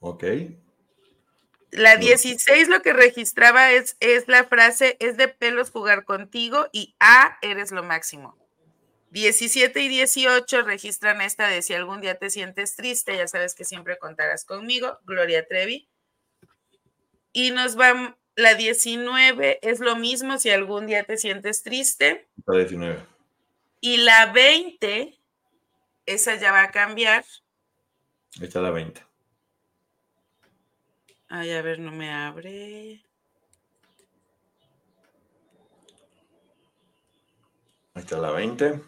[0.00, 0.24] Ok.
[1.74, 6.94] La 16 lo que registraba es, es la frase, es de pelos jugar contigo y
[7.00, 8.38] A, eres lo máximo.
[9.10, 13.64] 17 y 18 registran esta de si algún día te sientes triste, ya sabes que
[13.64, 15.88] siempre contarás conmigo, Gloria Trevi.
[17.32, 22.28] Y nos va, la 19 es lo mismo si algún día te sientes triste.
[22.46, 23.00] La 19.
[23.80, 25.18] Y la 20,
[26.06, 27.24] esa ya va a cambiar.
[28.38, 29.13] Ahí está la 20.
[31.36, 33.02] Ay, a ver, no me abre.
[37.92, 38.80] Ahí está la 20.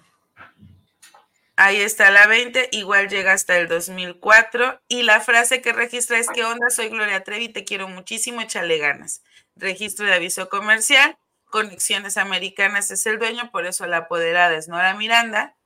[1.57, 4.81] Ahí está la 20, igual llega hasta el 2004.
[4.87, 6.71] Y la frase que registra es: ¿Qué onda?
[6.71, 9.25] Soy Gloria Trevi, te quiero muchísimo, échale ganas.
[9.57, 14.95] Registro de aviso comercial, Conexiones Americanas es el dueño, por eso la apoderada es Nora
[14.95, 15.57] Miranda.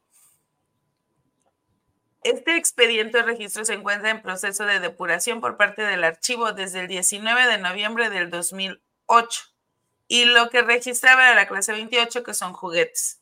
[2.22, 6.80] Este expediente de registro se encuentra en proceso de depuración por parte del archivo desde
[6.80, 9.40] el 19 de noviembre del 2008
[10.06, 13.20] y lo que registraba era la clase 28 que son juguetes.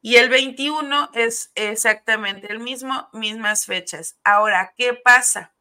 [0.00, 4.16] Y el 21 es exactamente el mismo, mismas fechas.
[4.24, 5.52] Ahora, ¿qué pasa?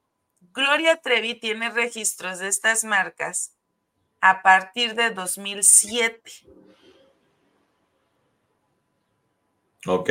[0.53, 3.55] Gloria Trevi tiene registros de estas marcas
[4.21, 6.31] a partir de 2007.
[9.87, 10.09] Ok.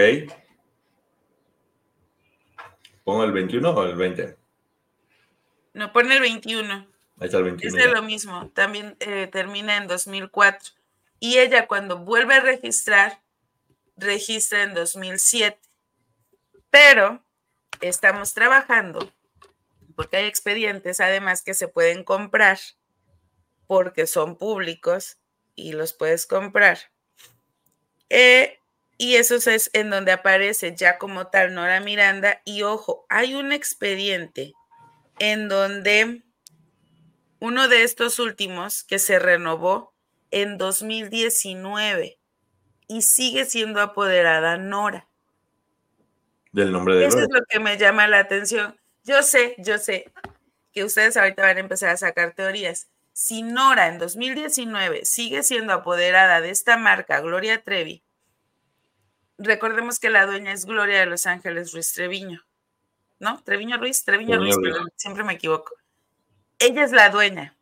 [3.07, 4.37] ¿Pongo el 21 o el 20?
[5.75, 6.75] No, pone el 21.
[6.75, 7.79] Ahí está el 21.
[7.79, 10.73] Es lo mismo, también eh, termina en 2004.
[11.21, 13.21] Y ella cuando vuelve a registrar,
[13.97, 15.57] registra en 2007.
[16.69, 17.23] Pero
[17.81, 19.13] estamos trabajando,
[19.95, 22.59] porque hay expedientes además que se pueden comprar,
[23.69, 25.19] porque son públicos
[25.55, 26.79] y los puedes comprar.
[28.11, 28.59] Eh,
[28.99, 32.41] y eso es en donde aparece ya como tal Nora Miranda.
[32.45, 34.55] Y ojo, hay un expediente
[35.19, 36.23] en donde
[37.39, 39.95] uno de estos últimos que se renovó
[40.31, 42.19] en 2019
[42.89, 45.09] y sigue siendo apoderada Nora.
[46.53, 48.79] Del nombre de Eso es lo que me llama la atención.
[49.05, 50.11] Yo sé, yo sé
[50.73, 52.89] que ustedes ahorita van a empezar a sacar teorías.
[53.13, 58.06] Si Nora en 2019 sigue siendo apoderada de esta marca, Gloria Trevi,
[59.39, 62.45] recordemos que la dueña es Gloria de Los Ángeles Ruiz Treviño,
[63.19, 63.43] ¿no?
[63.43, 65.75] Treviño Ruiz, Treviño, Ruiz, perdón, siempre me equivoco.
[66.59, 67.55] Ella es la dueña,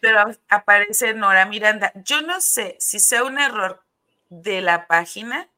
[0.00, 1.92] pero aparece Nora Miranda.
[2.04, 3.82] Yo no sé si sea un error
[4.30, 5.48] de la página,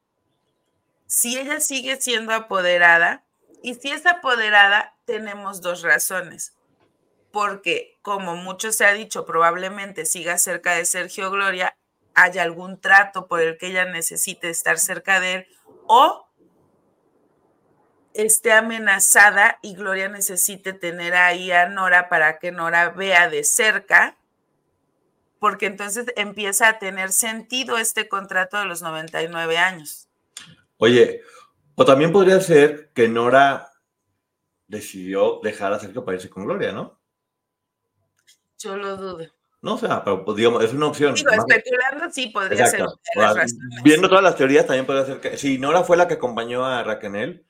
[1.07, 3.23] si ella sigue siendo apoderada,
[3.63, 6.53] y si es apoderada, tenemos dos razones.
[7.31, 11.75] Porque, como mucho se ha dicho, probablemente siga cerca de Sergio Gloria,
[12.15, 15.47] haya algún trato por el que ella necesite estar cerca de él
[15.87, 16.25] o
[18.13, 24.17] esté amenazada y Gloria necesite tener ahí a Nora para que Nora vea de cerca,
[25.39, 30.07] porque entonces empieza a tener sentido este contrato de los 99 años.
[30.77, 31.21] Oye,
[31.75, 33.69] o también podría ser que Nora
[34.67, 36.97] decidió dejar a Sergio para irse con Gloria, ¿no?
[38.57, 39.34] Yo lo dudo.
[39.65, 41.15] No, o sea, pero pues, digamos, es una opción.
[41.15, 42.99] Digo, especulando sí podría Exacto.
[43.01, 43.47] ser.
[43.83, 45.39] Viendo todas las teorías, también podría ser que.
[45.39, 47.43] Si Nora fue la que acompañó a Raquel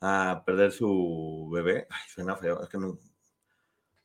[0.00, 1.86] a perder su bebé.
[1.88, 2.98] Ay, suena feo, es que no.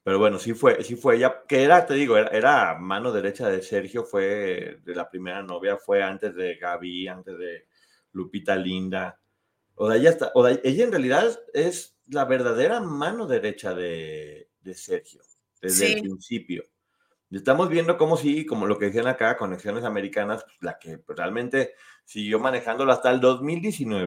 [0.04, 3.50] Pero bueno, sí fue, sí fue ella, que era, te digo, era, era, mano derecha
[3.50, 7.66] de Sergio, fue de la primera novia, fue antes de Gaby, antes de
[8.12, 9.20] Lupita Linda.
[9.74, 14.74] O ella, está, o sea, ella en realidad es la verdadera mano derecha de, de
[14.76, 15.24] Sergio,
[15.60, 15.94] desde sí.
[15.94, 16.64] el principio.
[17.32, 22.40] Estamos viendo cómo sí, como lo que decían acá, Conexiones Americanas, la que realmente siguió
[22.40, 24.06] manejándolo hasta el 2019.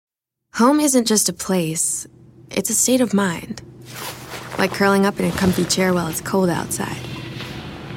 [0.59, 2.09] Home isn't just a place,
[2.51, 3.63] it's a state of mind.
[4.59, 7.01] Like curling up in a comfy chair while it's cold outside,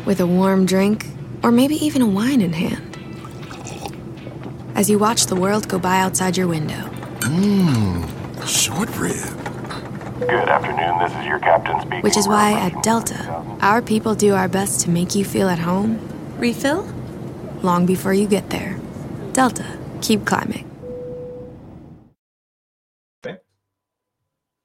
[0.05, 1.07] with a warm drink,
[1.43, 2.95] or maybe even a wine in hand.
[4.75, 6.89] As you watch the world go by outside your window.
[7.21, 8.07] Mmm,
[8.45, 9.44] short rib.
[10.17, 11.99] Good afternoon, this is your captain speaking.
[11.99, 13.19] Which is why at Delta,
[13.59, 15.99] our people do our best to make you feel at home.
[16.39, 16.87] Refill?
[17.63, 18.79] Long before you get there.
[19.33, 19.65] Delta,
[19.99, 20.63] keep climbing.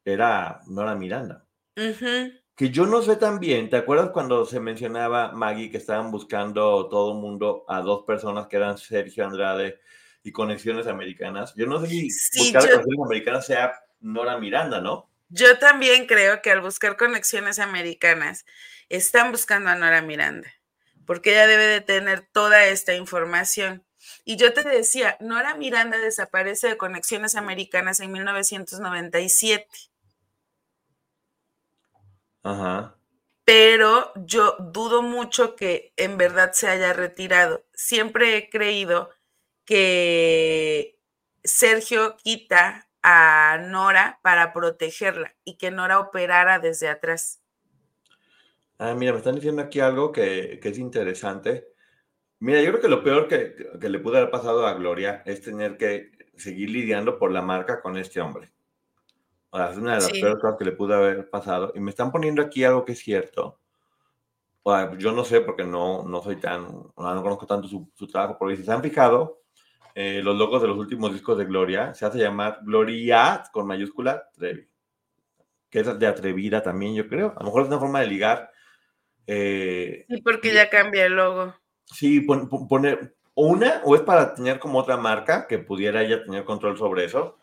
[0.07, 1.43] Era Nora Miranda.
[1.75, 6.89] Que yo no sé tan bien, ¿te acuerdas cuando se mencionaba Maggie que estaban buscando
[6.89, 9.81] todo el mundo a dos personas que eran Sergio Andrade
[10.23, 11.53] y Conexiones Americanas?
[11.57, 15.10] Yo no sé si buscar Conexiones Americanas sea Nora Miranda, ¿no?
[15.31, 18.45] Yo también creo que al buscar Conexiones Americanas
[18.89, 20.53] están buscando a Nora Miranda,
[21.07, 23.87] porque ella debe de tener toda esta información.
[24.25, 29.69] Y yo te decía, Nora Miranda desaparece de Conexiones Americanas en 1997.
[32.43, 32.97] Ajá.
[33.45, 37.65] Pero yo dudo mucho que en verdad se haya retirado.
[37.73, 39.11] Siempre he creído
[39.65, 40.99] que
[41.45, 47.41] Sergio quita a Nora para protegerla y que Nora operara desde atrás.
[48.79, 51.69] Ah, mira, me están diciendo aquí algo que, es interesante.
[52.39, 55.43] Mira, yo creo que lo peor que, que, le pudo haber pasado a Gloria es
[55.43, 58.51] tener que seguir lidiando por la marca con este hombre.
[59.53, 61.73] es una de las peores cosas que le pudo haber pasado.
[61.75, 63.61] Y me están poniendo aquí algo que es cierto.
[64.97, 66.63] yo no sé porque no, no soy tan,
[66.97, 69.43] no conozco tanto su, su trabajo, pero si se han fijado,
[69.95, 74.29] eh, los logos de los últimos discos de Gloria, se hace llamar Gloria con mayúscula
[74.33, 74.69] Trevi,
[75.69, 77.35] que es de atrevida también, yo creo.
[77.37, 78.51] A lo mejor es una forma de ligar.
[79.27, 81.55] Eh, sí, porque ya cambia el logo.
[81.85, 86.77] Sí, poner una, o es para tener como otra marca que pudiera ella tener control
[86.79, 87.39] sobre eso.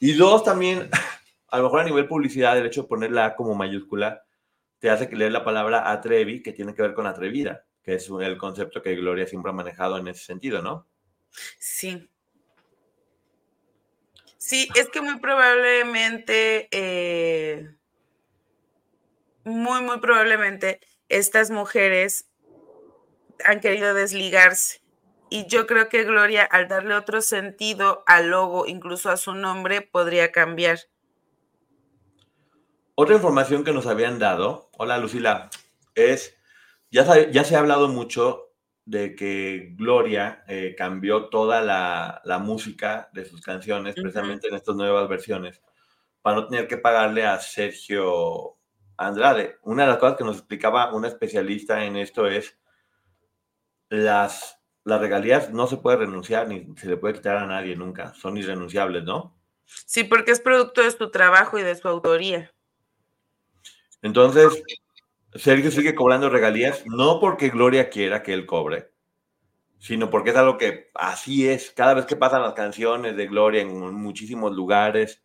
[0.00, 0.90] Y dos, también,
[1.48, 4.22] a lo mejor a nivel publicidad, el hecho de ponerla como mayúscula
[4.78, 8.10] te hace que leer la palabra atrevi, que tiene que ver con atrevida, que es
[8.20, 10.88] el concepto que Gloria siempre ha manejado en ese sentido, ¿no?
[11.58, 12.08] Sí.
[14.38, 17.74] Sí, es que muy probablemente, eh,
[19.44, 22.28] muy, muy probablemente, estas mujeres
[23.44, 24.82] han querido desligarse.
[25.30, 29.80] Y yo creo que Gloria, al darle otro sentido al logo, incluso a su nombre,
[29.80, 30.80] podría cambiar.
[32.94, 35.48] Otra información que nos habían dado, hola Lucila,
[35.94, 36.36] es,
[36.90, 38.51] ya, ya se ha hablado mucho
[38.84, 45.08] de que Gloria eh, cambió toda la, música de sus canciones, precisamente en estas nuevas
[45.08, 45.60] versiones,
[46.20, 48.56] para no tener que pagarle a Sergio
[48.96, 49.58] Andrade.
[49.62, 52.58] Una de las cosas que nos explicaba una especialista en esto es
[53.88, 58.14] las, las regalías no se puede renunciar ni se le puede quitar a nadie nunca,
[58.14, 59.36] son irrenunciables, ¿no?
[59.64, 62.52] Sí, porque es producto de su trabajo y de su autoría.
[64.02, 64.62] Entonces,
[65.34, 68.90] Sergio sigue cobrando regalías, no porque Gloria quiera que él cobre,
[69.78, 71.70] sino porque es algo que así es.
[71.70, 75.22] Cada vez que pasan las canciones de Gloria en muchísimos lugares,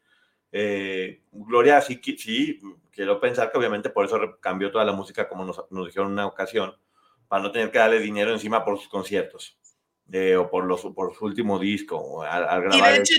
[0.51, 2.59] eh, Gloria sí, sí,
[2.91, 6.25] quiero pensar que obviamente por eso cambió toda la música como nos, dijeron en una
[6.25, 6.75] ocasión,
[7.27, 9.57] para no tener que darle dinero encima por sus conciertos
[10.11, 12.93] eh, o por, los, por su último disco al, grabar.
[12.93, 13.13] de, hecho,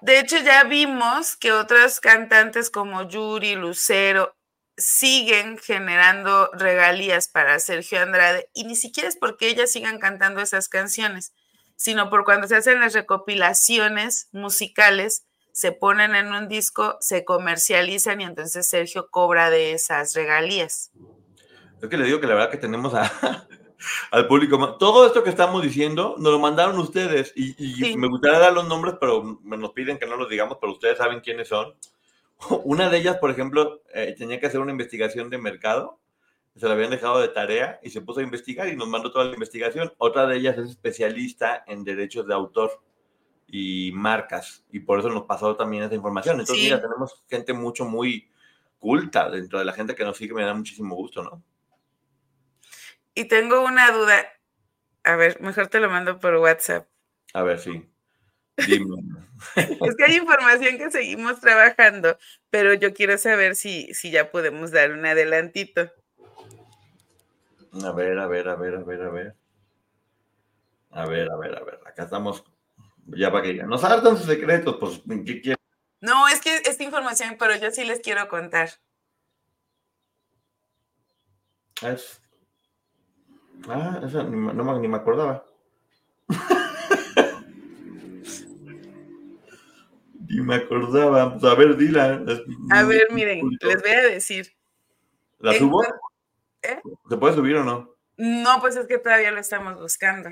[0.00, 4.35] de hecho, ya vimos que otras cantantes como Yuri, Lucero,
[4.76, 10.68] siguen generando regalías para Sergio Andrade y ni siquiera es porque ellas sigan cantando esas
[10.68, 11.32] canciones,
[11.76, 18.20] sino por cuando se hacen las recopilaciones musicales, se ponen en un disco, se comercializan
[18.20, 20.90] y entonces Sergio cobra de esas regalías.
[21.80, 22.92] Es que le digo que la verdad que tenemos
[24.10, 28.52] al público, todo esto que estamos diciendo nos lo mandaron ustedes y, me gustaría dar
[28.52, 31.74] los nombres, pero nos piden que no los digamos, pero ustedes saben quiénes son.
[32.64, 36.00] Una de ellas, por ejemplo, eh, tenía que hacer una investigación de mercado,
[36.56, 39.26] se la habían dejado de tarea y se puso a investigar y nos mandó toda
[39.26, 39.92] la investigación.
[39.98, 42.82] Otra de ellas es especialista en derechos de autor
[43.46, 46.40] y marcas y por eso nos pasó también esa información.
[46.40, 48.30] Entonces, mira, tenemos gente mucho, muy
[48.78, 51.42] culta dentro de la gente que nos sigue, me da muchísimo gusto, ¿no?
[53.14, 54.26] Y tengo una duda.
[55.04, 56.86] A ver, mejor te lo mando por WhatsApp.
[57.32, 57.86] A ver, sí.
[58.56, 62.18] Es que hay información que seguimos trabajando,
[62.50, 65.90] pero yo quiero saber si, si ya podemos dar un adelantito.
[67.84, 69.34] A ver, a ver, a ver, a ver, a ver.
[70.92, 71.80] A ver, a ver, a ver.
[71.86, 72.44] Acá estamos.
[73.08, 75.56] Ya para que ya no saltan sus secretos, pues, ¿qué quieren?
[76.00, 78.70] No, es que esta información, pero yo sí les quiero contar.
[81.82, 82.22] Es...
[83.68, 85.44] Ah, eso no, no, ni me acordaba.
[90.36, 91.32] Y me acordaba.
[91.32, 92.22] Pues, a ver, dila.
[92.70, 94.54] A ver, miren, les voy a decir.
[95.38, 95.82] ¿La subo?
[96.60, 96.78] ¿Eh?
[97.08, 97.96] ¿Se puede subir o no?
[98.18, 100.30] No, pues es que todavía lo estamos buscando.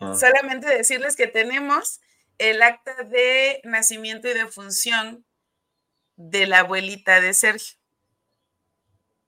[0.00, 0.14] Ah.
[0.14, 2.00] Solamente decirles que tenemos
[2.38, 5.24] el acta de nacimiento y de función
[6.16, 7.76] de la abuelita de Sergio.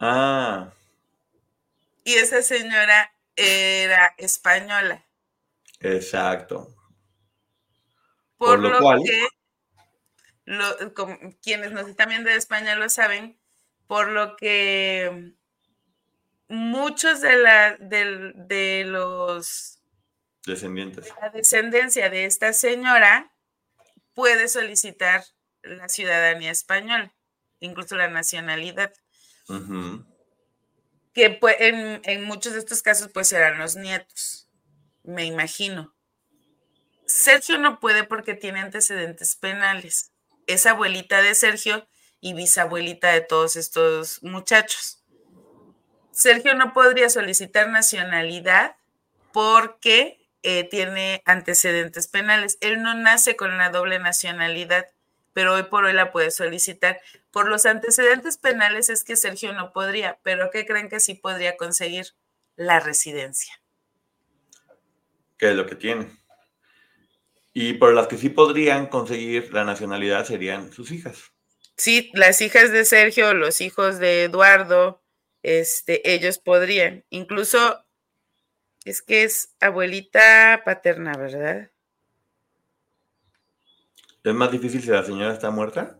[0.00, 0.72] Ah.
[2.02, 5.04] Y esa señora era española.
[5.78, 6.68] Exacto.
[8.38, 9.26] Por, lo, cual, que
[11.42, 13.38] quienes nos están viendo de España lo saben,
[13.86, 15.34] por lo que
[16.48, 19.80] muchos de, la, de, los
[20.44, 21.12] descendientes.
[21.20, 23.32] la descendencia de esta señora
[24.14, 25.24] puede solicitar
[25.62, 27.12] la ciudadanía española,
[27.58, 28.92] incluso la nacionalidad.
[31.12, 34.48] Que en, en, muchos de estos casos pues serán los nietos,
[35.02, 35.94] me imagino.
[37.06, 40.12] Sergio no puede porque tiene antecedentes penales.
[40.46, 41.86] Es abuelita de Sergio
[42.20, 45.02] y bisabuelita de todos estos muchachos.
[46.12, 48.76] Sergio no podría solicitar nacionalidad
[49.32, 52.56] porque eh, tiene antecedentes penales.
[52.60, 54.86] Él no nace con la doble nacionalidad,
[55.32, 57.00] pero hoy por hoy la puede solicitar.
[57.30, 61.56] Por los antecedentes penales es que Sergio no podría, pero ¿qué creen que sí podría
[61.56, 62.14] conseguir?
[62.56, 63.60] La residencia.
[65.36, 66.08] ¿Qué es lo que tiene?
[67.58, 71.32] Y por las que sí podrían conseguir la nacionalidad serían sus hijas.
[71.78, 75.02] Sí, las hijas de Sergio, los hijos de Eduardo,
[75.42, 77.06] este, ellos podrían.
[77.08, 77.82] Incluso
[78.84, 81.70] es que es abuelita paterna, ¿verdad?
[84.22, 85.98] ¿Es más difícil si la señora está muerta?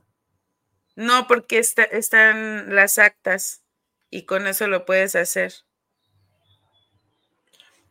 [0.94, 3.62] No, porque están las actas
[4.10, 5.54] y con eso lo puedes hacer.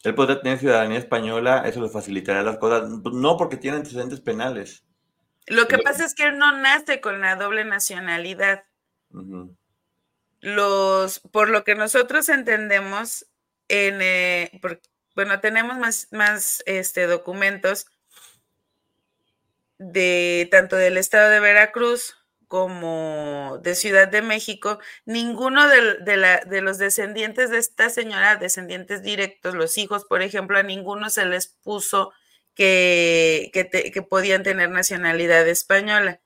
[0.05, 2.89] Él podría tener ciudadanía española, eso le facilitaría las cosas.
[2.89, 4.85] No porque tiene antecedentes penales.
[5.47, 8.63] Lo que pasa es que él no nace con la doble nacionalidad
[10.41, 13.25] los, por lo que nosotros entendemos,
[13.67, 14.61] en, eh,
[15.15, 17.87] bueno, tenemos más, más este, documentos
[19.77, 22.15] de tanto del estado de Veracruz
[22.55, 29.77] como de Ciudad de México, ninguno de, los descendientes de esta señora, descendientes directos, los
[29.77, 32.13] hijos, por ejemplo, a ninguno se les puso
[32.53, 36.21] que, que podían tener nacionalidad española.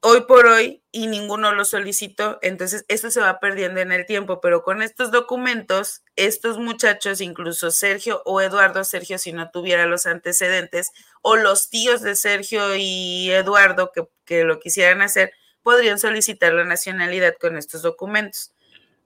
[0.00, 4.40] Hoy por hoy y ninguno lo solicitó, entonces esto se va perdiendo en el tiempo,
[4.40, 10.06] pero con estos documentos, estos muchachos, incluso Sergio o Eduardo, Sergio si no tuviera los
[10.06, 10.90] antecedentes,
[11.22, 16.64] o los tíos de Sergio y Eduardo que, que lo quisieran hacer, podrían solicitar la
[16.64, 18.52] nacionalidad con estos documentos.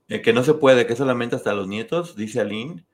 [0.08, 2.84] Eh, que no se puede, que solamente hasta los nietos, dice Aline,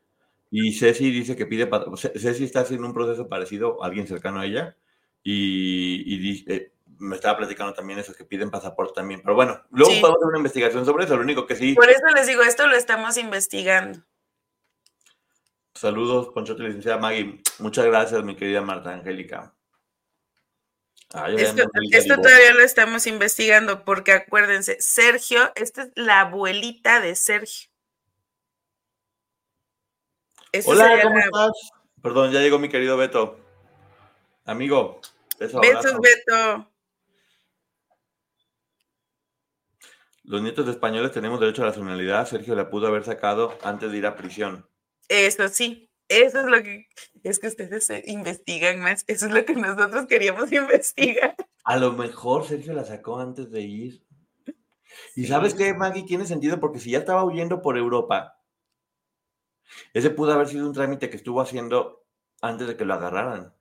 [0.51, 4.47] y Ceci dice que pide, Ceci está haciendo un proceso parecido a alguien cercano a
[4.47, 4.77] ella,
[5.23, 9.21] y, y dice me estaba platicando también esos que piden pasaporte también.
[9.23, 11.17] Pero bueno, luego podemos hacer una investigación sobre eso.
[11.17, 11.75] Lo único que sí.
[11.75, 14.01] Por eso les digo, esto lo estamos investigando.
[15.75, 17.43] Saludos, Ponchote, licenciada Maggie.
[17.59, 19.55] Muchas gracias, mi querida Marta Angélica.
[21.91, 27.69] Esto, todavía lo estamos investigando porque acuérdense, Sergio, esta es la abuelita de Sergio.
[30.65, 31.53] Hola, ¿cómo estás?
[32.03, 33.41] Perdón, ya llegó mi querido Beto.
[34.45, 35.01] Amigo.
[35.39, 35.61] Besos,
[36.01, 36.71] Beto.
[40.25, 42.27] Los nietos de españoles tenemos derecho a la nacionalidad.
[42.27, 44.69] Sergio la pudo haber sacado antes de ir a prisión.
[45.09, 46.87] Eso sí, eso es lo que
[47.23, 49.05] es que ustedes investigan más.
[49.07, 51.35] Eso es lo que nosotros queríamos investigar.
[51.65, 54.03] A lo mejor Sergio la sacó antes de ir.
[55.15, 58.41] Y sabes qué, Maggie, tiene sentido porque si ya estaba huyendo por Europa,
[59.93, 62.07] ese pudo haber sido un trámite que estuvo haciendo
[62.41, 63.53] antes de que lo agarraran.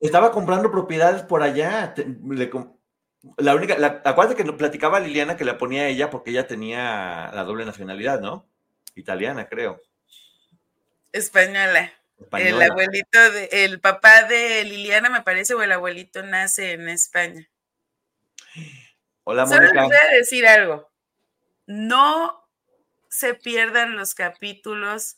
[0.00, 1.94] Estaba comprando propiedades por allá.
[3.36, 7.44] La única, la, acuérdate que platicaba Liliana que la ponía ella porque ella tenía la
[7.44, 8.46] doble nacionalidad, ¿no?
[8.94, 9.80] Italiana, creo.
[11.12, 11.92] Española.
[12.32, 17.48] El abuelito, de, el papá de Liliana, me parece, o el abuelito nace en España.
[19.24, 19.68] Hola, Mónica.
[19.68, 20.90] Solo les voy a decir algo.
[21.66, 22.46] No
[23.08, 25.16] se pierdan los capítulos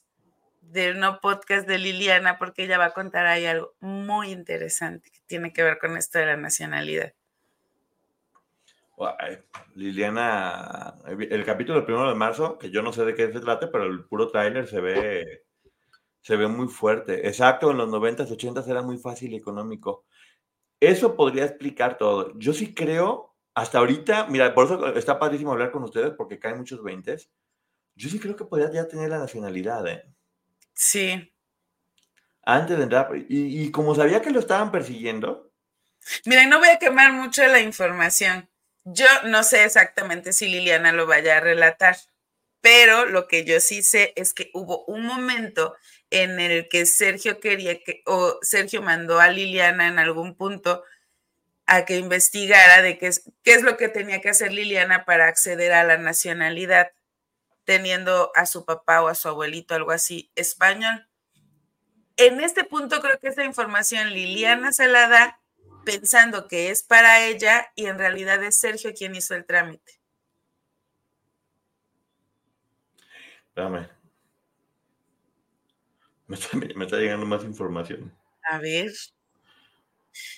[0.61, 5.21] del no podcast de Liliana, porque ella va a contar ahí algo muy interesante que
[5.27, 7.15] tiene que ver con esto de la nacionalidad.
[9.75, 13.71] Liliana, el capítulo del primero de marzo, que yo no sé de qué se trata,
[13.71, 15.45] pero el puro tráiler se ve,
[16.21, 17.27] se ve muy fuerte.
[17.27, 20.05] Exacto, en los 90s, 80s era muy fácil y económico.
[20.81, 22.33] Eso podría explicar todo.
[22.39, 26.59] Yo sí creo, hasta ahorita, mira, por eso está padrísimo hablar con ustedes, porque caen
[26.59, 27.17] muchos 20
[27.95, 30.05] Yo sí creo que podría ya tener la nacionalidad, ¿eh?
[30.75, 31.33] Sí.
[32.45, 35.53] Antes de entrar, y, como sabía que lo estaban persiguiendo.
[36.25, 38.49] Miren, no voy a quemar mucho la información.
[38.85, 41.97] Yo no sé exactamente si Liliana lo vaya a relatar,
[42.61, 45.77] pero lo que yo sí sé es que hubo un momento
[46.11, 50.83] en el que Sergio quería que, o Sergio mandó a Liliana en algún punto
[51.67, 55.29] a que investigara de qué es, qué es lo que tenía que hacer Liliana para
[55.29, 56.93] acceder a la nacionalidad
[57.65, 61.09] teniendo a su papá o a su abuelito, algo así, español.
[62.17, 65.42] En este punto creo que esta información Liliana se la da
[65.85, 70.01] pensando que es para ella y en realidad es Sergio quien hizo el trámite.
[73.49, 73.89] Espérame.
[76.27, 78.11] Me está, llegando más información.
[78.45, 78.91] A ver.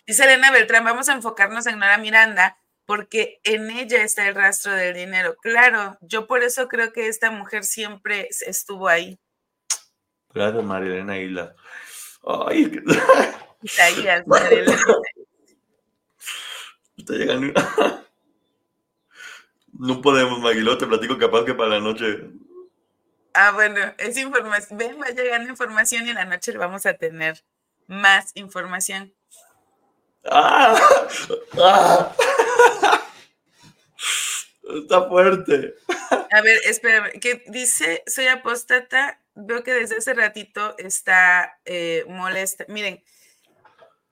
[0.07, 4.73] Dice Elena Beltrán, vamos a enfocarnos en Nora Miranda porque en ella está el rastro
[4.73, 5.37] del dinero.
[5.37, 9.21] Claro, yo por eso creo que esta mujer siempre estuvo ahí.
[10.33, 11.55] Gracias, Marilena Isla.
[12.27, 12.83] Ay,
[13.63, 14.77] Isaías, Marilena.
[17.05, 17.53] Está llegando.
[19.77, 22.31] No podemos, Maguilo, te platico capaz que para la noche.
[23.35, 24.79] Ah, bueno, es información.
[24.79, 27.43] Ven, va llegando información y en la noche vamos a tener
[27.89, 29.13] más información.
[30.31, 30.81] ¡Ah!
[31.61, 32.13] ¡Ah!
[34.63, 35.75] Está fuerte.
[36.31, 38.05] A ver, espérame, ¿qué dice?
[38.07, 39.21] Soy apóstata.
[39.35, 42.65] Veo que desde ese ratito está eh, molesta.
[42.69, 43.03] Miren.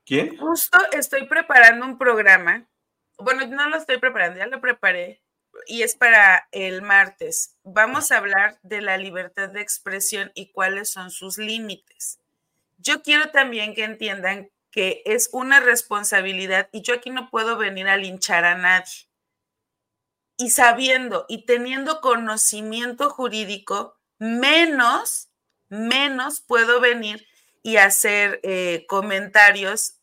[0.04, 0.36] ¿Quién?
[0.36, 2.66] Justo estoy preparando un programa.
[3.18, 5.22] Bueno, no lo estoy preparando, ya lo preparé
[5.66, 7.56] y es para el martes.
[7.62, 12.18] Vamos a hablar de la libertad de expresión y cuáles son sus límites.
[12.78, 17.88] Yo quiero también que entiendan que es una responsabilidad y yo aquí no puedo venir
[17.88, 19.08] a linchar a nadie.
[20.36, 25.28] Y sabiendo y teniendo conocimiento jurídico, menos,
[25.68, 27.26] menos puedo venir
[27.62, 29.98] y hacer eh, comentarios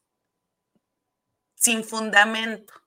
[1.56, 2.79] sin fundamento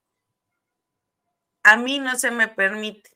[1.63, 3.11] a mí no se me permite.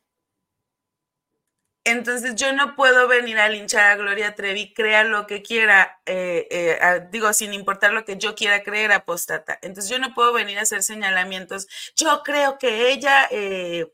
[1.85, 6.49] Entonces yo no puedo venir a linchar a Gloria Trevi, crea lo que quiera, eh,
[6.51, 9.57] eh, digo, sin importar lo que yo quiera creer, apostata.
[9.63, 11.69] Entonces yo no puedo venir a hacer señalamientos.
[11.95, 13.87] Yo creo que ella eh,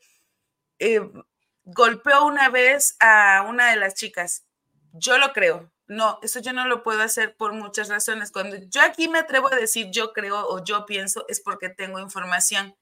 [1.64, 4.46] golpeó una vez a una de las chicas.
[4.92, 5.70] Yo lo creo.
[5.86, 8.32] No, eso yo no lo puedo hacer por muchas razones.
[8.32, 11.98] Cuando yo aquí me atrevo a decir yo creo o yo pienso es porque tengo
[11.98, 12.74] información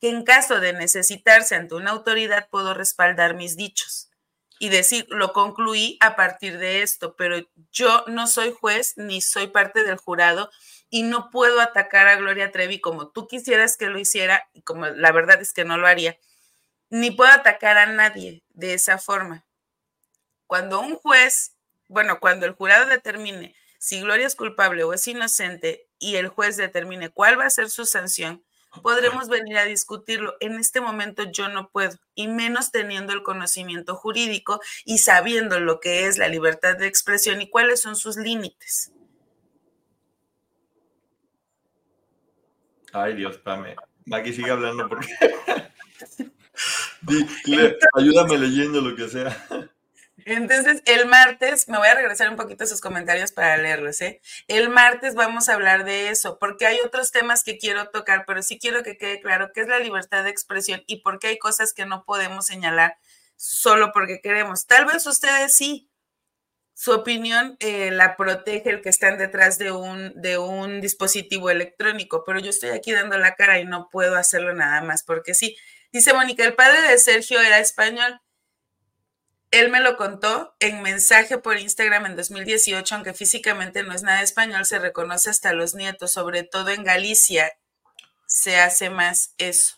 [0.00, 4.10] que en caso de necesitarse ante una autoridad puedo respaldar mis dichos
[4.58, 7.38] y decir, lo concluí a partir de esto, pero
[7.72, 10.50] yo no soy juez ni soy parte del jurado
[10.90, 14.86] y no puedo atacar a Gloria Trevi como tú quisieras que lo hiciera y como
[14.86, 16.18] la verdad es que no lo haría,
[16.90, 19.46] ni puedo atacar a nadie de esa forma.
[20.46, 21.56] Cuando un juez,
[21.88, 26.58] bueno, cuando el jurado determine si Gloria es culpable o es inocente y el juez
[26.58, 28.44] determine cuál va a ser su sanción,
[28.82, 30.36] podremos venir a discutirlo.
[30.40, 35.80] En este momento yo no puedo, y menos teniendo el conocimiento jurídico y sabiendo lo
[35.80, 38.92] que es la libertad de expresión y cuáles son sus límites.
[42.92, 43.76] Ay, Dios, Pame.
[44.12, 45.08] Aquí sigue hablando porque...
[47.96, 49.70] ayúdame leyendo lo que sea.
[50.24, 54.20] Entonces, el martes, me voy a regresar un poquito a sus comentarios para leerlos, ¿eh?
[54.48, 58.42] El martes vamos a hablar de eso, porque hay otros temas que quiero tocar, pero
[58.42, 61.38] sí quiero que quede claro qué es la libertad de expresión y por qué hay
[61.38, 62.96] cosas que no podemos señalar
[63.36, 64.66] solo porque queremos.
[64.66, 65.90] Tal vez ustedes sí,
[66.80, 72.24] su opinión eh, la protege el que están detrás de un, de un dispositivo electrónico,
[72.24, 75.58] pero yo estoy aquí dando la cara y no puedo hacerlo nada más porque sí.
[75.92, 78.20] Dice Mónica, el padre de Sergio era español.
[79.50, 84.22] Él me lo contó en mensaje por Instagram en 2018, aunque físicamente no es nada
[84.22, 87.52] español, se reconoce hasta los nietos, sobre todo en Galicia
[88.30, 89.76] se hace más eso.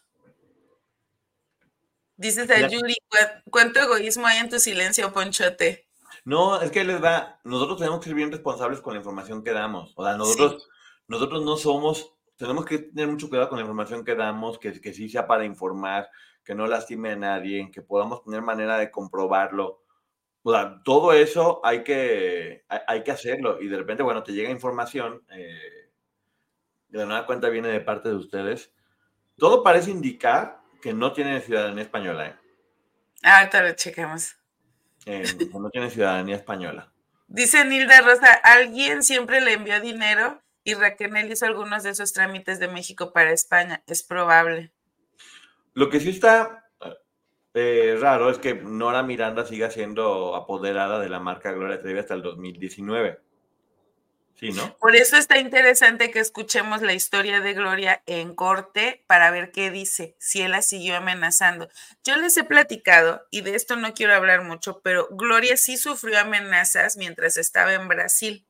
[2.16, 2.94] Dices a Yuri,
[3.50, 5.88] ¿cuánto egoísmo hay en tu silencio, Ponchote?
[6.24, 9.52] No, es que les da, nosotros tenemos que ser bien responsables con la información que
[9.52, 9.92] damos.
[9.96, 10.68] O sea, nosotros,
[11.08, 14.92] nosotros no somos, tenemos que tener mucho cuidado con la información que damos, que, que
[14.92, 16.08] sí sea para informar,
[16.44, 19.82] que no lastime a nadie, que podamos tener manera de comprobarlo.
[20.42, 23.60] O sea, todo eso hay que, hay, que hacerlo.
[23.60, 25.90] Y de repente, bueno, te llega información, eh,
[26.88, 28.72] de nueva cuenta viene de parte de ustedes.
[29.38, 32.26] Todo parece indicar que no tiene ciudadanía española.
[32.26, 32.36] ¿eh?
[33.22, 34.36] Ah, ahorita lo checamos.
[35.06, 36.92] Eh, no tiene ciudadanía española.
[37.28, 42.58] Dice Nilda Rosa, alguien siempre le envió dinero y Raquel hizo algunos de esos trámites
[42.58, 43.82] de México para España.
[43.86, 44.72] Es probable.
[45.74, 46.62] Lo que sí está
[47.54, 52.14] eh, raro es que Nora Miranda siga siendo apoderada de la marca Gloria Trevi hasta
[52.14, 53.20] el 2019.
[54.34, 54.76] Sí, ¿no?
[54.78, 59.70] Por eso está interesante que escuchemos la historia de Gloria en corte para ver qué
[59.70, 61.68] dice, si él la siguió amenazando.
[62.02, 66.18] Yo les he platicado, y de esto no quiero hablar mucho, pero Gloria sí sufrió
[66.18, 68.46] amenazas mientras estaba en Brasil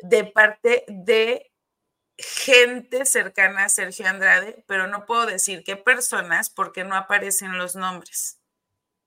[0.00, 1.50] de parte de
[2.18, 7.76] gente cercana a Sergio Andrade, pero no puedo decir qué personas porque no aparecen los
[7.76, 8.40] nombres.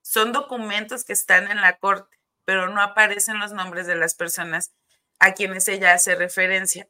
[0.02, 4.74] Son documentos que están en la corte, pero no aparecen los nombres de las personas
[5.20, 6.88] a quienes ella hace referencia.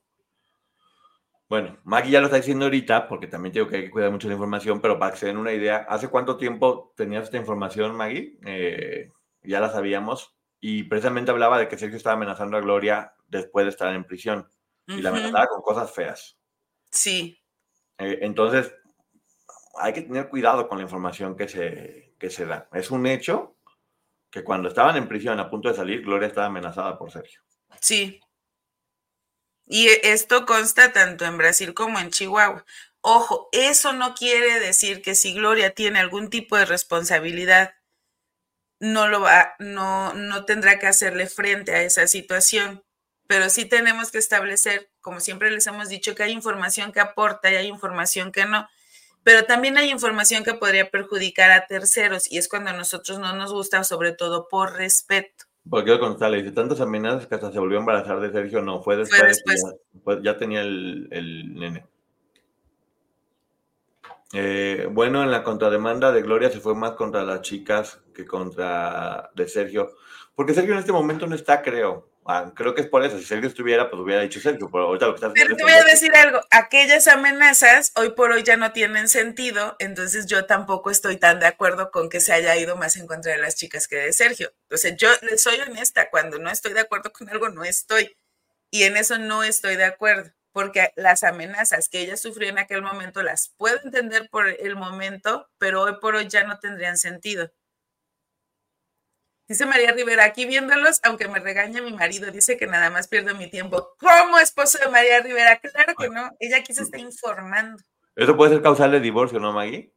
[1.50, 4.80] Bueno, Maggie ya lo está diciendo ahorita, porque también tengo que, cuidar mucho la información,
[4.80, 8.40] pero para que se den una idea, ¿hace cuánto tiempo tenías esta información, Maggie?
[8.46, 9.12] Eh,
[9.44, 13.72] ya la sabíamos, y precisamente hablaba de que Sergio estaba amenazando a Gloria después de
[13.72, 14.48] estar en prisión,
[14.88, 16.38] y la amenazaba con cosas feas.
[16.92, 17.42] Sí.
[17.98, 18.74] Eh, entonces,
[19.76, 22.68] hay que tener cuidado con la información que se, que se da.
[22.74, 23.56] Es un hecho
[24.30, 27.42] que cuando estaban en prisión a punto de salir, Gloria estaba amenazada por Sergio.
[27.80, 28.20] Sí.
[29.66, 32.66] Y esto consta tanto en Brasil como en Chihuahua.
[33.02, 37.74] Ojo, eso no quiere decir que si Gloria tiene algún tipo de responsabilidad,
[38.80, 42.84] no lo va, no, no tendrá que hacerle frente a esa situación.
[43.32, 47.50] Pero sí tenemos que establecer, como siempre les hemos dicho, que hay información que aporta
[47.50, 48.68] y hay información que no.
[49.24, 53.34] Pero también hay información que podría perjudicar a terceros y es cuando a nosotros no
[53.34, 55.46] nos gusta, sobre todo por respeto.
[55.70, 58.98] Porque contarle, dice, tantas amenazas que hasta se volvió a embarazar de Sergio, no, fue
[58.98, 59.42] después,
[60.24, 61.86] Ya, tenía el, el nene.
[64.34, 69.32] Eh, bueno, en la contrademanda de Gloria se fue más contra las chicas que contra
[69.36, 69.94] de Sergio,
[70.36, 72.11] porque Sergio en este momento no está, creo.
[72.26, 73.18] Ah, creo que es por eso.
[73.18, 74.70] Si Sergio estuviera, pues hubiera dicho Sergio.
[74.72, 76.40] Pero ahorita lo que estás Pero te voy a decir algo.
[76.52, 79.76] Aquellas amenazas hoy por hoy ya no tienen sentido.
[79.80, 83.32] Entonces yo tampoco estoy tan de acuerdo con que se haya ido más en contra
[83.32, 84.54] de las chicas que de Sergio.
[84.64, 86.10] Entonces yo soy honesta.
[86.12, 88.16] Cuando no estoy de acuerdo con algo, no estoy.
[88.70, 90.32] Y en eso no estoy de acuerdo.
[90.54, 95.50] Porque las amenazas que ella sufrió en aquel momento las puedo entender por el momento,
[95.58, 97.52] pero hoy por hoy ya no tendrían sentido.
[99.48, 103.36] Dice María Rivera, aquí viéndolos, aunque me regaña mi marido, dice que nada más pierdo
[103.36, 103.96] mi tiempo.
[104.00, 105.60] ¿Cómo esposo de María Rivera?
[105.60, 107.84] Claro que no, ella aquí se está informando.
[108.16, 109.94] Eso puede ser causal de divorcio, ¿no, Maggie?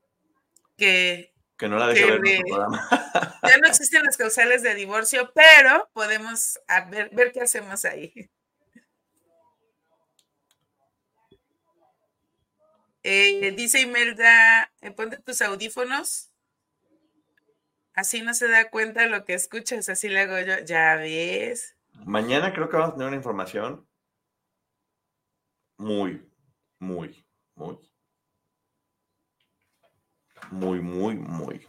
[0.77, 2.89] Que, que no la deje ver en programa.
[3.49, 6.59] Ya no existen las causales de divorcio, pero podemos
[6.91, 8.31] ver, ver qué hacemos ahí.
[13.03, 16.31] Eh, dice Imelda, eh, ponte tus audífonos.
[17.95, 20.65] Así no se da cuenta de lo que escuchas, así le hago yo.
[20.65, 21.77] Ya ves.
[22.05, 23.87] Mañana creo que vamos a tener una información
[25.79, 26.29] muy,
[26.81, 27.25] muy,
[27.55, 27.79] muy,
[30.51, 31.69] muy, muy, muy.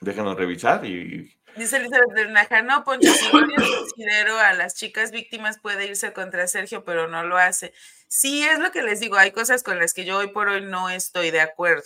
[0.00, 1.38] Déjanos revisar y.
[1.56, 6.84] Dice Elizabeth Bernaja, no, Poncho, si considero a las chicas víctimas puede irse contra Sergio,
[6.84, 7.72] pero no lo hace.
[8.08, 10.62] Sí, es lo que les digo, hay cosas con las que yo hoy por hoy
[10.62, 11.84] no estoy de acuerdo.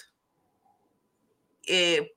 [1.66, 2.14] Eh,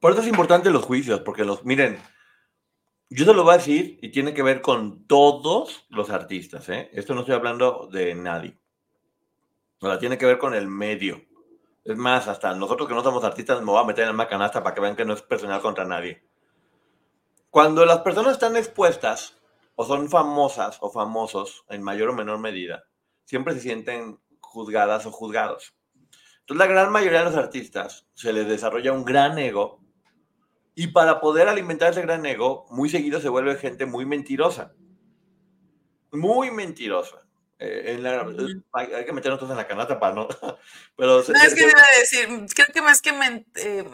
[0.00, 2.00] por eso es importante los juicios, porque los, miren,
[3.10, 6.90] yo se lo voy a decir y tiene que ver con todos los artistas, ¿eh?
[6.92, 8.58] Esto no estoy hablando de nadie.
[9.80, 11.22] O sea, tiene que ver con el medio.
[11.84, 14.62] Es más, hasta nosotros que no somos artistas me voy a meter en la canasta
[14.62, 16.22] para que vean que no es personal contra nadie.
[17.50, 19.38] Cuando las personas están expuestas
[19.74, 22.84] o son famosas o famosos en mayor o menor medida,
[23.24, 25.74] siempre se sienten juzgadas o juzgados.
[26.40, 29.79] Entonces la gran mayoría de los artistas se les desarrolla un gran ego
[30.74, 34.72] y para poder alimentar ese gran ego, muy seguido se vuelve gente muy mentirosa.
[36.12, 37.22] Muy mentirosa.
[37.58, 38.00] Eh,
[38.72, 40.28] hay, que meternos todos en la canasta para no.
[40.96, 43.10] Pero no, es que iba a decir, creo que más que,
[43.56, 43.84] eh,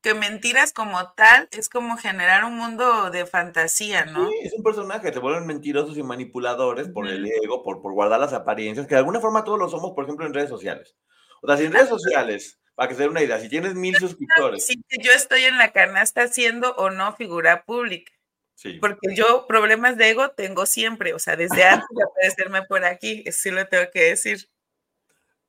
[0.00, 4.28] que mentiras como tal, es como generar un mundo de fantasía, ¿no?
[4.28, 8.20] Sí, es un personaje, se vuelven mentirosos y manipuladores por el ego, por, por guardar
[8.20, 10.96] las apariencias, que de alguna forma todos lo somos, por ejemplo, en redes sociales.
[11.42, 13.96] O sea, si en redes sociales para que se den una idea, si tienes mil
[13.96, 14.66] suscriptores.
[14.66, 18.12] Sí, yo estoy en la canasta siendo o no figura pública.
[18.54, 18.74] Sí.
[18.74, 23.24] Porque yo problemas de ego tengo siempre, o sea, desde antes de aparecerme por aquí,
[23.32, 24.48] sí lo tengo que decir.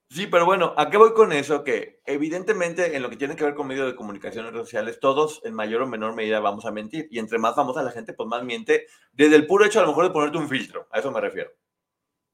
[0.09, 1.65] Sí, pero bueno, ¿a qué voy con eso?
[1.65, 4.99] Que evidentemente en lo que tiene que ver con medios de comunicación en redes sociales,
[5.01, 7.09] todos en mayor o menor medida vamos a mentir.
[7.11, 9.89] Y entre más famosa la gente, pues más miente, desde el puro hecho a lo
[9.89, 11.51] mejor de ponerte un filtro, a eso me refiero.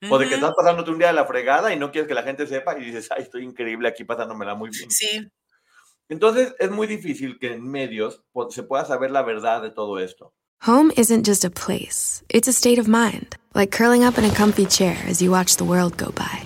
[0.10, 2.24] O de que estás pasándote un día de la fregada y no quieres que la
[2.24, 4.90] gente sepa y dices, ay, estoy increíble aquí pasándomela muy bien.
[4.92, 5.32] Sí.
[6.10, 10.34] Entonces es muy difícil que en medios se pueda saber la verdad de todo esto.
[10.66, 14.34] Home isn't just a place, it's a state of mind, like curling up in a
[14.34, 16.46] comfy chair as you watch the world go by.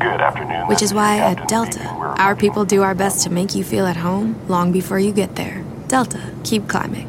[0.00, 0.66] Good afternoon.
[0.66, 1.84] Which is why at Delta,
[2.18, 5.36] our people do our best to make you feel at home long before you get
[5.36, 5.64] there.
[5.88, 7.08] Delta, keep climbing.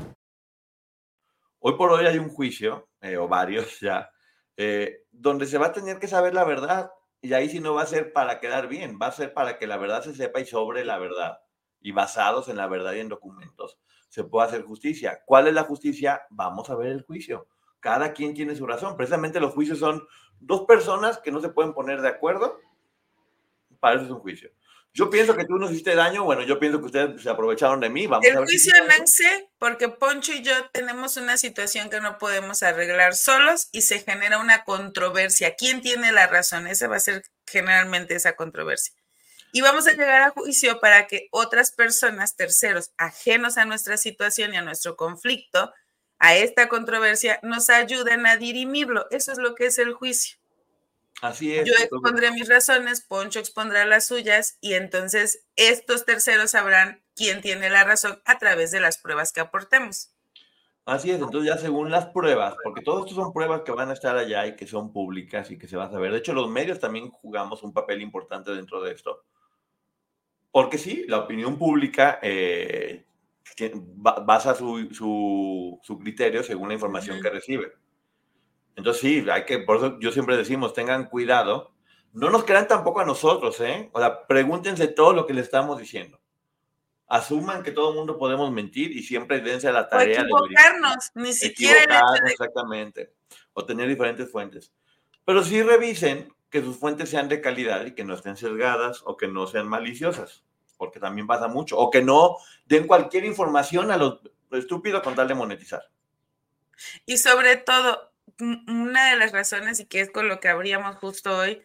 [1.60, 4.08] Hoy por hoy hay un juicio, eh, o varios ya,
[4.58, 6.92] Eh, donde se va a tener que saber la verdad.
[7.22, 9.68] Y ahí sí no va a ser para quedar bien, va a ser para que
[9.68, 11.40] la verdad se sepa y sobre la verdad.
[11.82, 13.80] Y basados en la verdad y en documentos,
[14.10, 15.22] se puede hacer justicia.
[15.26, 16.24] ¿Cuál es la justicia?
[16.30, 17.48] Vamos a ver el juicio.
[17.80, 18.98] Cada quien tiene su razón.
[18.98, 20.08] Precisamente los juicios son
[20.40, 22.60] dos personas que no se pueden poner de acuerdo.
[23.80, 24.52] Para eso es un juicio.
[24.94, 27.90] Yo pienso que tú nos hiciste daño, bueno, yo pienso que ustedes se aprovecharon de
[27.90, 28.08] mí.
[28.08, 33.14] Vamos el juicio nace porque Poncho y yo tenemos una situación que no podemos arreglar
[33.14, 35.56] solos y se genera una controversia.
[35.56, 36.66] ¿Quién tiene la razón?
[36.66, 38.96] Esa va a ser generalmente esa controversia.
[39.52, 44.54] Y vamos a llegar a juicio para que otras personas, terceros, ajenos a nuestra situación
[44.54, 45.74] y a nuestro conflicto,
[46.20, 49.08] a esta controversia, nos ayuden a dirimirlo.
[49.12, 50.38] Eso es lo que es el juicio.
[51.22, 51.68] Así es.
[51.68, 57.70] Yo expondré mis razones, Poncho expondrá las suyas y entonces estos terceros sabrán quién tiene
[57.70, 60.14] la razón a través de las pruebas que aportemos.
[60.86, 63.94] Así es, entonces ya según las pruebas, porque todo esto son pruebas que van a
[63.94, 66.14] estar allá y que son públicas y que se van a saber.
[66.14, 69.26] De hecho, los medios también jugamos un papel importante dentro de esto.
[70.50, 73.04] Porque sí, la opinión pública eh,
[73.98, 74.88] basa su,
[75.84, 77.74] su, criterio según la información que recibe.
[78.78, 81.74] Entonces sí, hay que, por eso yo siempre decimos, tengan cuidado.
[82.14, 83.90] No nos crean tampoco a nosotros, ¿eh?
[83.92, 86.22] O sea, pregúntense todo lo que le estamos diciendo.
[87.08, 91.12] Asuman que todo el mundo podemos mentir y siempre dense a la tarea o equivocarnos,
[91.16, 93.14] ni siquiera exactamente,
[93.54, 94.72] o tener diferentes fuentes.
[95.26, 99.18] Pero sí revisen que sus fuentes sean de calidad y que no estén sesgadas o
[99.18, 100.44] que no sean maliciosas,
[100.78, 104.22] porque también pasa mucho, o que no den cualquier información a lo
[104.52, 105.84] estúpido con tal de monetizar.
[107.06, 108.07] Y sobre todo,
[108.40, 111.64] una de las razones y que es con lo que habríamos justo hoy,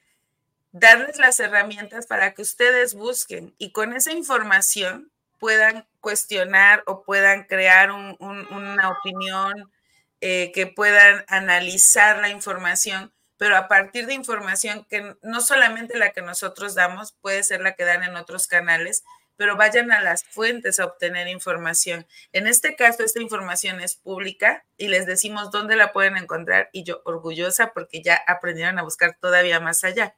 [0.72, 7.44] darles las herramientas para que ustedes busquen y con esa información puedan cuestionar o puedan
[7.44, 9.70] crear una opinión,
[10.20, 16.12] eh, que puedan analizar la información, pero a partir de información que no solamente la
[16.12, 19.02] que nosotros damos, puede ser la que dan en otros canales,
[19.36, 22.06] pero vayan a las fuentes a obtener información.
[22.32, 26.84] En este caso, esta información es pública y les decimos dónde la pueden encontrar y
[26.84, 30.14] yo orgullosa porque ya aprendieron a buscar todavía más allá.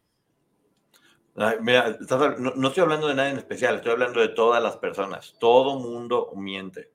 [1.61, 1.97] mira,
[2.39, 5.35] no, estoy hablando de nadie en especial, estoy hablando de todas las personas.
[5.39, 6.91] Todo mundo miente.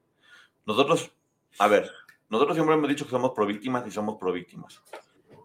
[0.65, 1.11] Nosotros,
[1.57, 1.89] a ver,
[2.29, 4.81] nosotros siempre hemos dicho que somos pro víctimas y somos pro víctimas.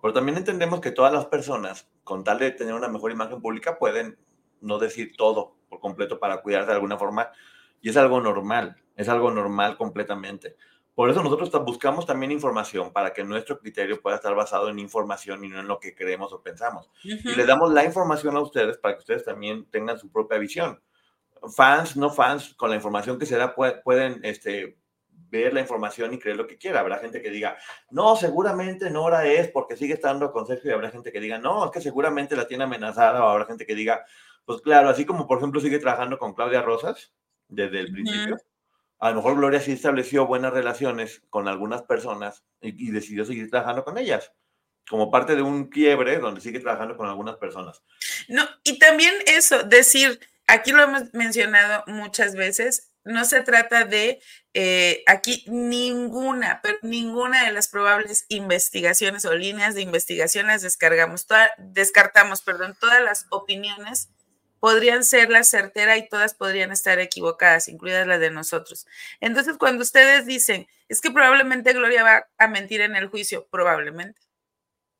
[0.03, 3.79] Pero también entendemos que todas las personas, con tal de tener una mejor imagen pública,
[3.79, 4.19] pueden
[4.65, 7.31] no decir todo por completo para cuidarse de alguna forma.
[7.81, 10.57] Y es algo normal, es algo normal completamente.
[10.95, 15.45] Por eso nosotros buscamos también información para que nuestro criterio pueda estar basado en información
[15.45, 16.89] y no en lo que creemos o pensamos.
[17.03, 20.81] Y le damos la información a ustedes para que ustedes también tengan su propia visión.
[21.55, 24.79] Fans, no fans, con la información que se da pueden este,
[25.35, 26.79] ver la información y creer lo que quiera.
[26.79, 27.57] Habrá gente que diga,
[27.91, 31.67] no, seguramente Nora es porque sigue estando con Sergio y habrá gente que diga, no,
[31.67, 34.05] es que seguramente la tiene amenazada o habrá gente que diga,
[34.45, 37.13] pues claro, así como por ejemplo sigue trabajando con Claudia Rosas
[37.49, 38.37] desde el principio,
[38.99, 43.85] a lo mejor Gloria sí estableció buenas relaciones con algunas personas y, decidió seguir trabajando
[43.85, 44.33] con ellas
[44.89, 47.83] como parte de un quiebre donde sigue trabajando con algunas personas.
[48.29, 54.21] No, y también eso, decir, aquí lo hemos mencionado muchas veces, no se trata de
[54.55, 61.27] eh, aquí ninguna, pero ninguna de las probables investigaciones o líneas de investigación las descargamos,
[61.59, 64.11] descartamos, perdón, todas las opiniones
[64.65, 68.87] podrían ser la certera y todas podrían estar equivocadas, incluidas las de nosotros.
[69.21, 74.23] Entonces, cuando ustedes dicen, es que probablemente Gloria va a mentir en el juicio, probablemente.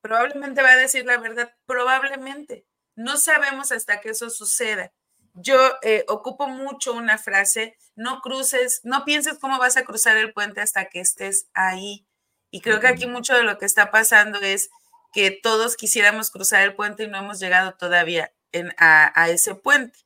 [0.03, 2.67] Probablemente va a decir la verdad, probablemente.
[2.95, 4.93] No sabemos hasta que eso suceda.
[5.33, 10.35] Yo eh, ocupo mucho una frase, no cruces, no pienses cómo vas a cruzar el
[10.35, 12.07] puente hasta que estés ahí.
[12.51, 14.69] Y creo que aquí mucho de lo que está pasando es
[15.15, 18.31] que todos quisiéramos cruzar el puente y no hemos llegado todavía
[18.79, 19.99] a, ese puente.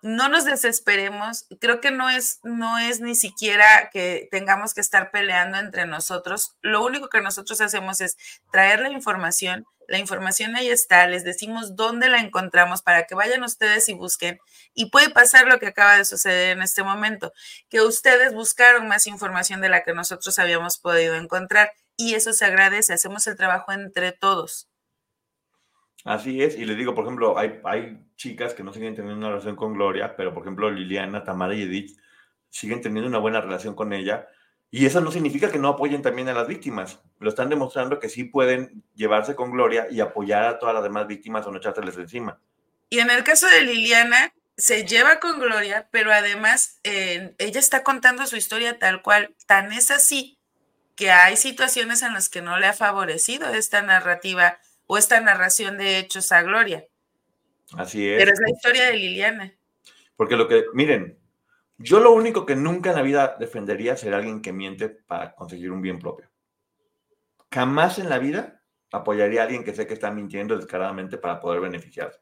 [0.00, 5.10] No nos desesperemos, creo que no es, no es ni siquiera que tengamos que estar
[5.10, 6.56] peleando entre nosotros.
[6.62, 8.16] Lo único que nosotros hacemos es
[8.52, 13.42] traer la información, la información ahí está, les decimos dónde la encontramos para que vayan
[13.42, 14.38] ustedes y busquen.
[14.72, 17.32] Y puede pasar lo que acaba de suceder en este momento,
[17.68, 22.44] que ustedes buscaron más información de la que nosotros habíamos podido encontrar y eso se
[22.44, 24.68] agradece, hacemos el trabajo entre todos.
[26.04, 29.30] Así es, y les digo, por ejemplo, hay, hay chicas que no siguen teniendo una
[29.30, 31.98] relación con Gloria, pero por ejemplo Liliana, Tamara y Edith
[32.50, 34.28] siguen teniendo una buena relación con ella,
[34.70, 38.08] y eso no significa que no apoyen también a las víctimas, lo están demostrando que
[38.08, 41.96] sí pueden llevarse con Gloria y apoyar a todas las demás víctimas o no echárseles
[41.96, 42.38] encima.
[42.90, 47.84] Y en el caso de Liliana, se lleva con Gloria, pero además eh, ella está
[47.84, 50.38] contando su historia tal cual, tan es así
[50.96, 55.78] que hay situaciones en las que no le ha favorecido esta narrativa o esta narración
[55.78, 56.84] de hechos a Gloria.
[57.74, 58.18] Así es.
[58.18, 59.54] Pero es la historia de Liliana.
[60.16, 61.18] Porque lo que, miren,
[61.76, 65.34] yo lo único que nunca en la vida defendería es ser alguien que miente para
[65.34, 66.28] conseguir un bien propio.
[67.52, 71.60] Jamás en la vida apoyaría a alguien que sé que está mintiendo descaradamente para poder
[71.60, 72.18] beneficiarse.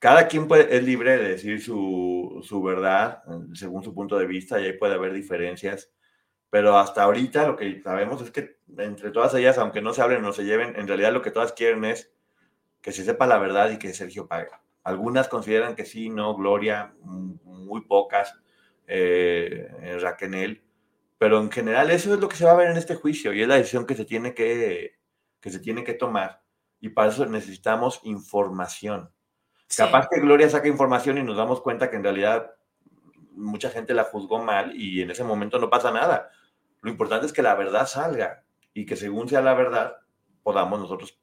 [0.00, 3.22] cada quien puede, es libre de decir su, su, verdad
[3.54, 5.90] según su punto de vista y ahí puede haber diferencias,
[6.50, 10.24] pero hasta ahorita lo que sabemos es que entre todas ellas, aunque no se hablen
[10.24, 12.12] o se lleven, en realidad lo que todas quieren es
[12.80, 14.50] que se sepa la verdad y que Sergio pague.
[14.84, 18.34] Algunas consideran que sí, no, Gloria, muy pocas,
[18.86, 20.62] eh, Raquel,
[21.18, 23.42] pero en general eso es lo que se va a ver en este juicio y
[23.42, 24.98] es la decisión que se tiene que,
[25.40, 26.42] que, se tiene que tomar.
[26.80, 29.10] Y para eso necesitamos información.
[29.76, 32.52] Capaz que Gloria saca información y nos damos cuenta que en realidad
[33.32, 36.30] mucha gente la juzgó mal y en ese momento no pasa nada.
[36.80, 39.96] Lo importante es que la verdad salga y que según sea la verdad
[40.42, 41.18] podamos nosotros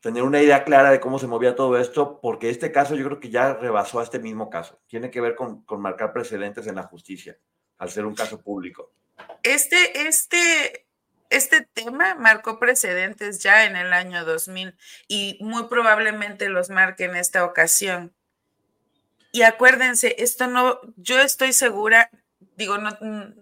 [0.00, 3.20] tener una idea clara de cómo se movía todo esto, porque este caso yo creo
[3.20, 4.80] que ya rebasó a este mismo caso.
[4.86, 7.36] Tiene que ver con, con marcar precedentes en la justicia,
[7.78, 8.92] al ser un caso público.
[9.42, 10.86] Este, este,
[11.30, 14.76] este tema marcó precedentes ya en el año 2000
[15.08, 18.14] y muy probablemente los marque en esta ocasión.
[19.32, 22.10] Y acuérdense, esto no, yo estoy segura,
[22.56, 22.90] digo, no,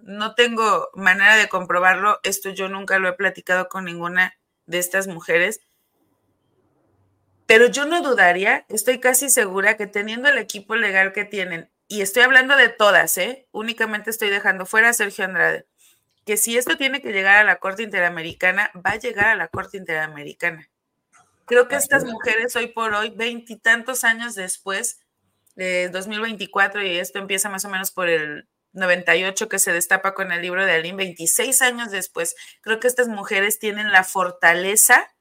[0.03, 4.35] no tengo manera de comprobarlo, esto yo nunca lo he platicado con ninguna
[4.67, 5.61] de estas mujeres,
[7.47, 12.01] pero yo no dudaría, estoy casi segura que teniendo el equipo legal que tienen, y
[12.01, 13.47] estoy hablando de todas, ¿eh?
[13.53, 15.67] únicamente estoy dejando fuera a Sergio Andrade,
[16.25, 19.47] que si esto tiene que llegar a la Corte Interamericana, va a llegar a la
[19.47, 20.69] Corte Interamericana.
[21.45, 24.99] Creo que estas mujeres hoy por hoy, veintitantos años después,
[25.55, 30.33] de 2024, y esto empieza más o menos por el 98 que se destapa con
[30.33, 35.13] el libro de Aline, 26 años después, creo que estas mujeres tienen la fortaleza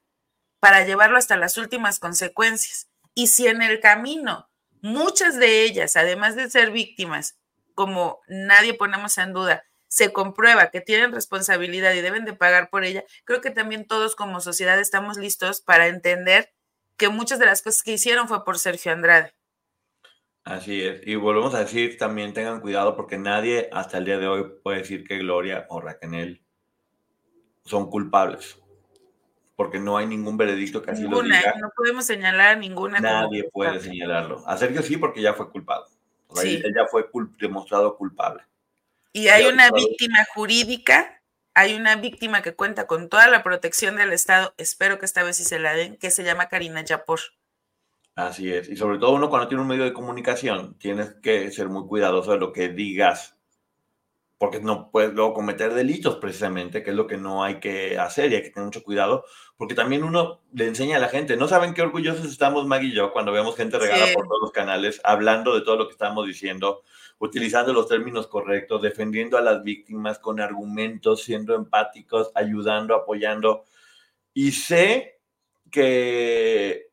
[0.60, 2.88] para llevarlo hasta las últimas consecuencias.
[3.14, 4.48] Y si en el camino
[4.82, 7.38] muchas de ellas, además de ser víctimas,
[7.74, 12.84] como nadie ponemos en duda, se comprueba que tienen responsabilidad y deben de pagar por
[12.84, 16.52] ella, creo que también todos como sociedad estamos listos para entender
[16.96, 19.35] que muchas de las cosas que hicieron fue por Sergio Andrade.
[20.46, 21.04] Así es.
[21.04, 24.78] Y volvemos a decir, también tengan cuidado porque nadie hasta el día de hoy puede
[24.78, 26.40] decir que Gloria o Raquel
[27.64, 28.56] son culpables.
[29.56, 31.54] Porque no hay ningún veredicto que así lo diga.
[31.60, 33.00] No podemos señalar a ninguna.
[33.00, 34.44] Nadie puede señalarlo.
[34.46, 35.88] A Sergio sí porque ya fue culpado.
[36.36, 36.62] Sí.
[36.64, 37.08] Él ya fue
[37.40, 38.44] demostrado culpable.
[39.12, 41.22] Y hay una víctima jurídica,
[41.54, 45.38] hay una víctima que cuenta con toda la protección del Estado, espero que esta vez
[45.38, 47.18] sí se la den, que se llama Karina Yapor.
[48.16, 51.68] Así es, y sobre todo uno cuando tiene un medio de comunicación, tienes que ser
[51.68, 53.36] muy cuidadoso de lo que digas,
[54.38, 58.32] porque no puedes luego cometer delitos precisamente, que es lo que no hay que hacer
[58.32, 59.26] y hay que tener mucho cuidado,
[59.58, 62.94] porque también uno le enseña a la gente, no saben qué orgullosos estamos Maggie y
[62.94, 66.26] yo cuando vemos gente regada por todos los canales, hablando de todo lo que estamos
[66.26, 66.84] diciendo,
[67.18, 73.64] utilizando los términos correctos, defendiendo a las víctimas con argumentos, siendo empáticos, ayudando, apoyando.
[74.32, 75.20] Y sé
[75.70, 76.85] que,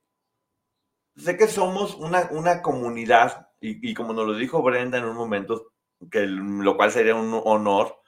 [1.15, 5.71] sé que somos una, una comunidad, y, como nos lo dijo Brenda en un momento,
[6.11, 8.01] que lo cual sería un honor,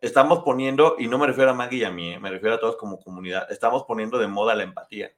[0.00, 2.60] estamos poniendo, y no me refiero a Maggie y a mí, eh, me refiero a
[2.60, 5.12] todos como comunidad, estamos poniendo de moda la empatía.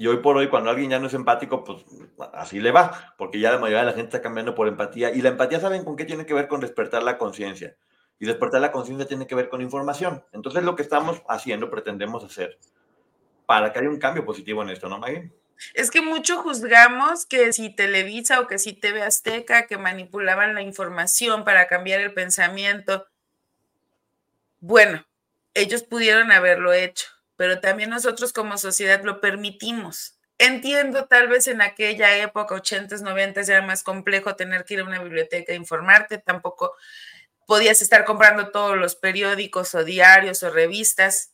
[0.00, 1.84] Y hoy por hoy, cuando alguien ya no es empático, pues
[2.32, 5.10] así le va, porque ya la mayoría de la gente está cambiando por empatía.
[5.10, 6.46] Y la empatía, ¿saben con qué tiene que ver?
[6.46, 7.76] Con despertar la conciencia.
[8.20, 10.24] Y despertar la conciencia tiene que ver con información.
[10.32, 12.60] Entonces, lo que estamos haciendo, pretendemos hacer,
[13.48, 15.32] para que haya un cambio positivo en esto, ¿no, Maggie?
[15.74, 20.62] Es que mucho juzgamos que si Televisa o que si TV Azteca, que manipulaban la
[20.62, 23.08] información para cambiar el pensamiento.
[24.60, 25.04] Bueno,
[25.54, 30.18] ellos pudieron haberlo hecho pero también nosotros como sociedad lo permitimos.
[30.38, 34.84] Entiendo, tal vez en aquella época, 80s, 90 era más complejo tener que ir a
[34.84, 36.74] una biblioteca a informarte, tampoco
[37.46, 41.32] podías estar comprando todos los periódicos o diarios o revistas,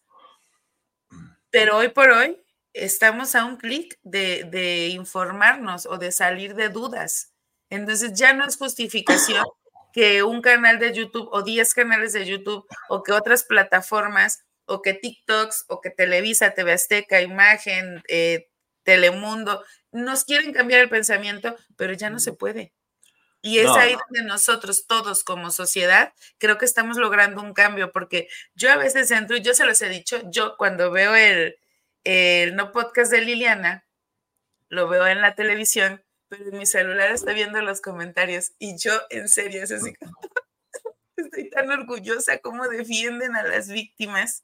[1.54, 2.36] pero hoy por hoy
[2.72, 7.32] estamos a un clic de, informarnos o de salir de dudas.
[7.70, 9.44] Entonces ya no es justificación
[9.92, 14.82] que un canal de YouTube o 10 canales de YouTube o que otras plataformas o
[14.82, 18.48] que TikToks, o que Televisa, TV Azteca, Imagen, eh,
[18.82, 22.72] Telemundo, nos quieren cambiar el pensamiento, pero ya no se puede.
[23.44, 28.26] Y es ahí donde nosotros todos como sociedad creo que estamos logrando un cambio, porque
[28.54, 31.58] yo a veces entro, y yo se los he dicho, yo cuando veo el,
[32.04, 33.86] el no podcast de Liliana,
[34.68, 38.92] lo veo en la televisión, pero en mi celular está viendo los comentarios y yo
[39.10, 39.92] en serio es así,
[41.18, 44.42] estoy tan orgullosa cómo defienden a las víctimas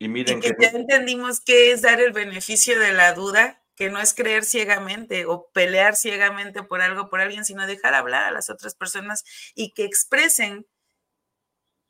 [0.00, 3.98] y miren que, ya entendimos qué es dar el beneficio de la duda, que no
[3.98, 8.50] es creer ciegamente o pelear ciegamente por algo, por alguien, sino dejar hablar a las
[8.50, 9.24] otras personas
[9.54, 10.66] y que expresen.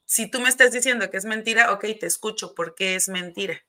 [0.05, 3.61] Si tú me estás diciendo que es mentira, ok, te escucho, ¿por qué es mentira?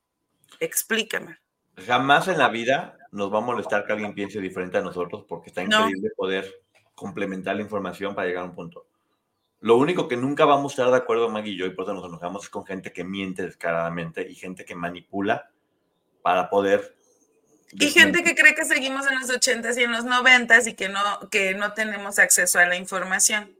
[0.59, 1.39] Explícame.
[1.87, 5.49] Jamás en la vida nos va a molestar que alguien piense diferente a nosotros porque
[5.49, 6.61] está increíble poder
[6.93, 8.85] complementar la información para llegar a un punto.
[9.61, 11.95] Lo único que nunca vamos a estar de acuerdo, Maggie y yo, y por eso
[11.95, 15.49] nos enojamos, es con gente que miente descaradamente y gente que manipula
[16.21, 17.00] para poder
[17.73, 20.89] y gente que cree que seguimos en los 80s y en los 90s y que
[20.89, 23.55] no, que no tenemos acceso a la información.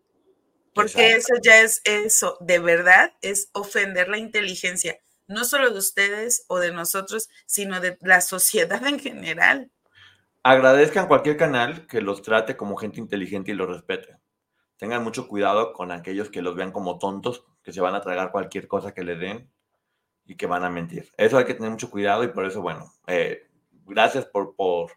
[0.73, 6.45] Porque eso ya es eso, de verdad, es ofender la inteligencia, no solo de ustedes
[6.47, 9.69] o de nosotros, sino de la sociedad en general.
[10.43, 14.17] Agradezcan cualquier canal que los trate como gente inteligente y los respete.
[14.77, 18.31] Tengan mucho cuidado con aquellos que los vean como tontos, que se van a tragar
[18.31, 19.51] cualquier cosa que le den
[20.25, 21.11] y que van a mentir.
[21.17, 23.50] Eso hay que tener mucho cuidado y por eso, bueno, eh,
[23.91, 24.91] gracias por, por,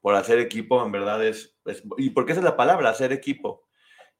[0.00, 1.56] por, hacer equipo, en verdad es,
[1.96, 3.66] y porque esa es la palabra, hacer equipo.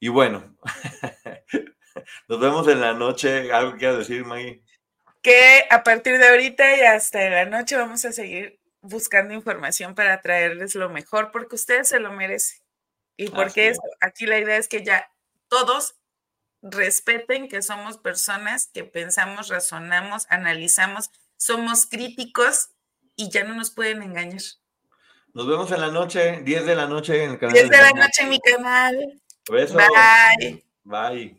[0.00, 0.56] Y bueno,
[2.28, 3.52] nos vemos en la noche.
[3.52, 4.62] ¿Algo que quieras decir, Maggie?
[5.22, 10.20] Que a partir de ahorita y hasta la noche vamos a seguir buscando información para
[10.20, 12.60] traerles lo mejor, porque ustedes se lo merecen.
[13.16, 15.10] Y porque aquí la idea es que ya
[15.48, 15.96] todos
[16.60, 22.73] respeten que somos personas que pensamos, razonamos, analizamos, somos críticos
[23.16, 24.42] y ya no nos pueden engañar.
[25.34, 27.54] Nos vemos en la noche, 10 de la noche en el canal.
[27.54, 29.20] 10 de la noche en mi canal.
[29.48, 30.62] Bye.
[30.84, 31.36] Bye.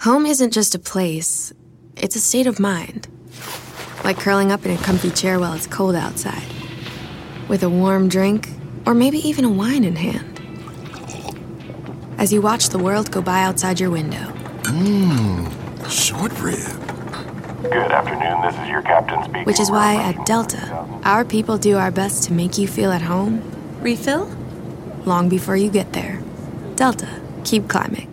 [0.00, 1.52] Home isn't just a place,
[1.96, 3.08] it's a state of mind.
[4.04, 6.46] Like curling up in a comfy chair while it's cold outside,
[7.48, 8.48] with a warm drink,
[8.86, 10.40] or maybe even a wine in hand.
[12.16, 14.32] As you watch the world go by outside your window.
[14.62, 16.87] Mmm, short rib
[17.60, 19.44] Good afternoon, this is your captain speaking.
[19.44, 20.60] Which is why at Delta,
[21.02, 23.42] our people do our best to make you feel at home.
[23.82, 24.28] Refill?
[25.04, 26.20] Long before you get there.
[26.76, 27.08] Delta,
[27.42, 28.06] keep climbing.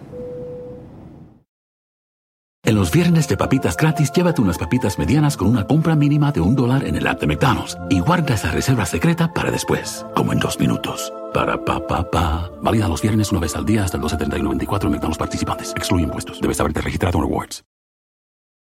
[2.63, 6.41] En los viernes de papitas gratis, llévate unas papitas medianas con una compra mínima de
[6.41, 10.33] un dólar en el app de McDonald's y guarda esa reserva secreta para después, como
[10.33, 11.13] en dos minutos.
[11.35, 12.49] Para pa pa pa.
[12.63, 15.71] Válida los viernes una vez al día hasta el 2.79.94 en McDonald's participantes.
[15.75, 16.41] Excluye impuestos.
[16.41, 17.63] Debes haberte registrado en Rewards.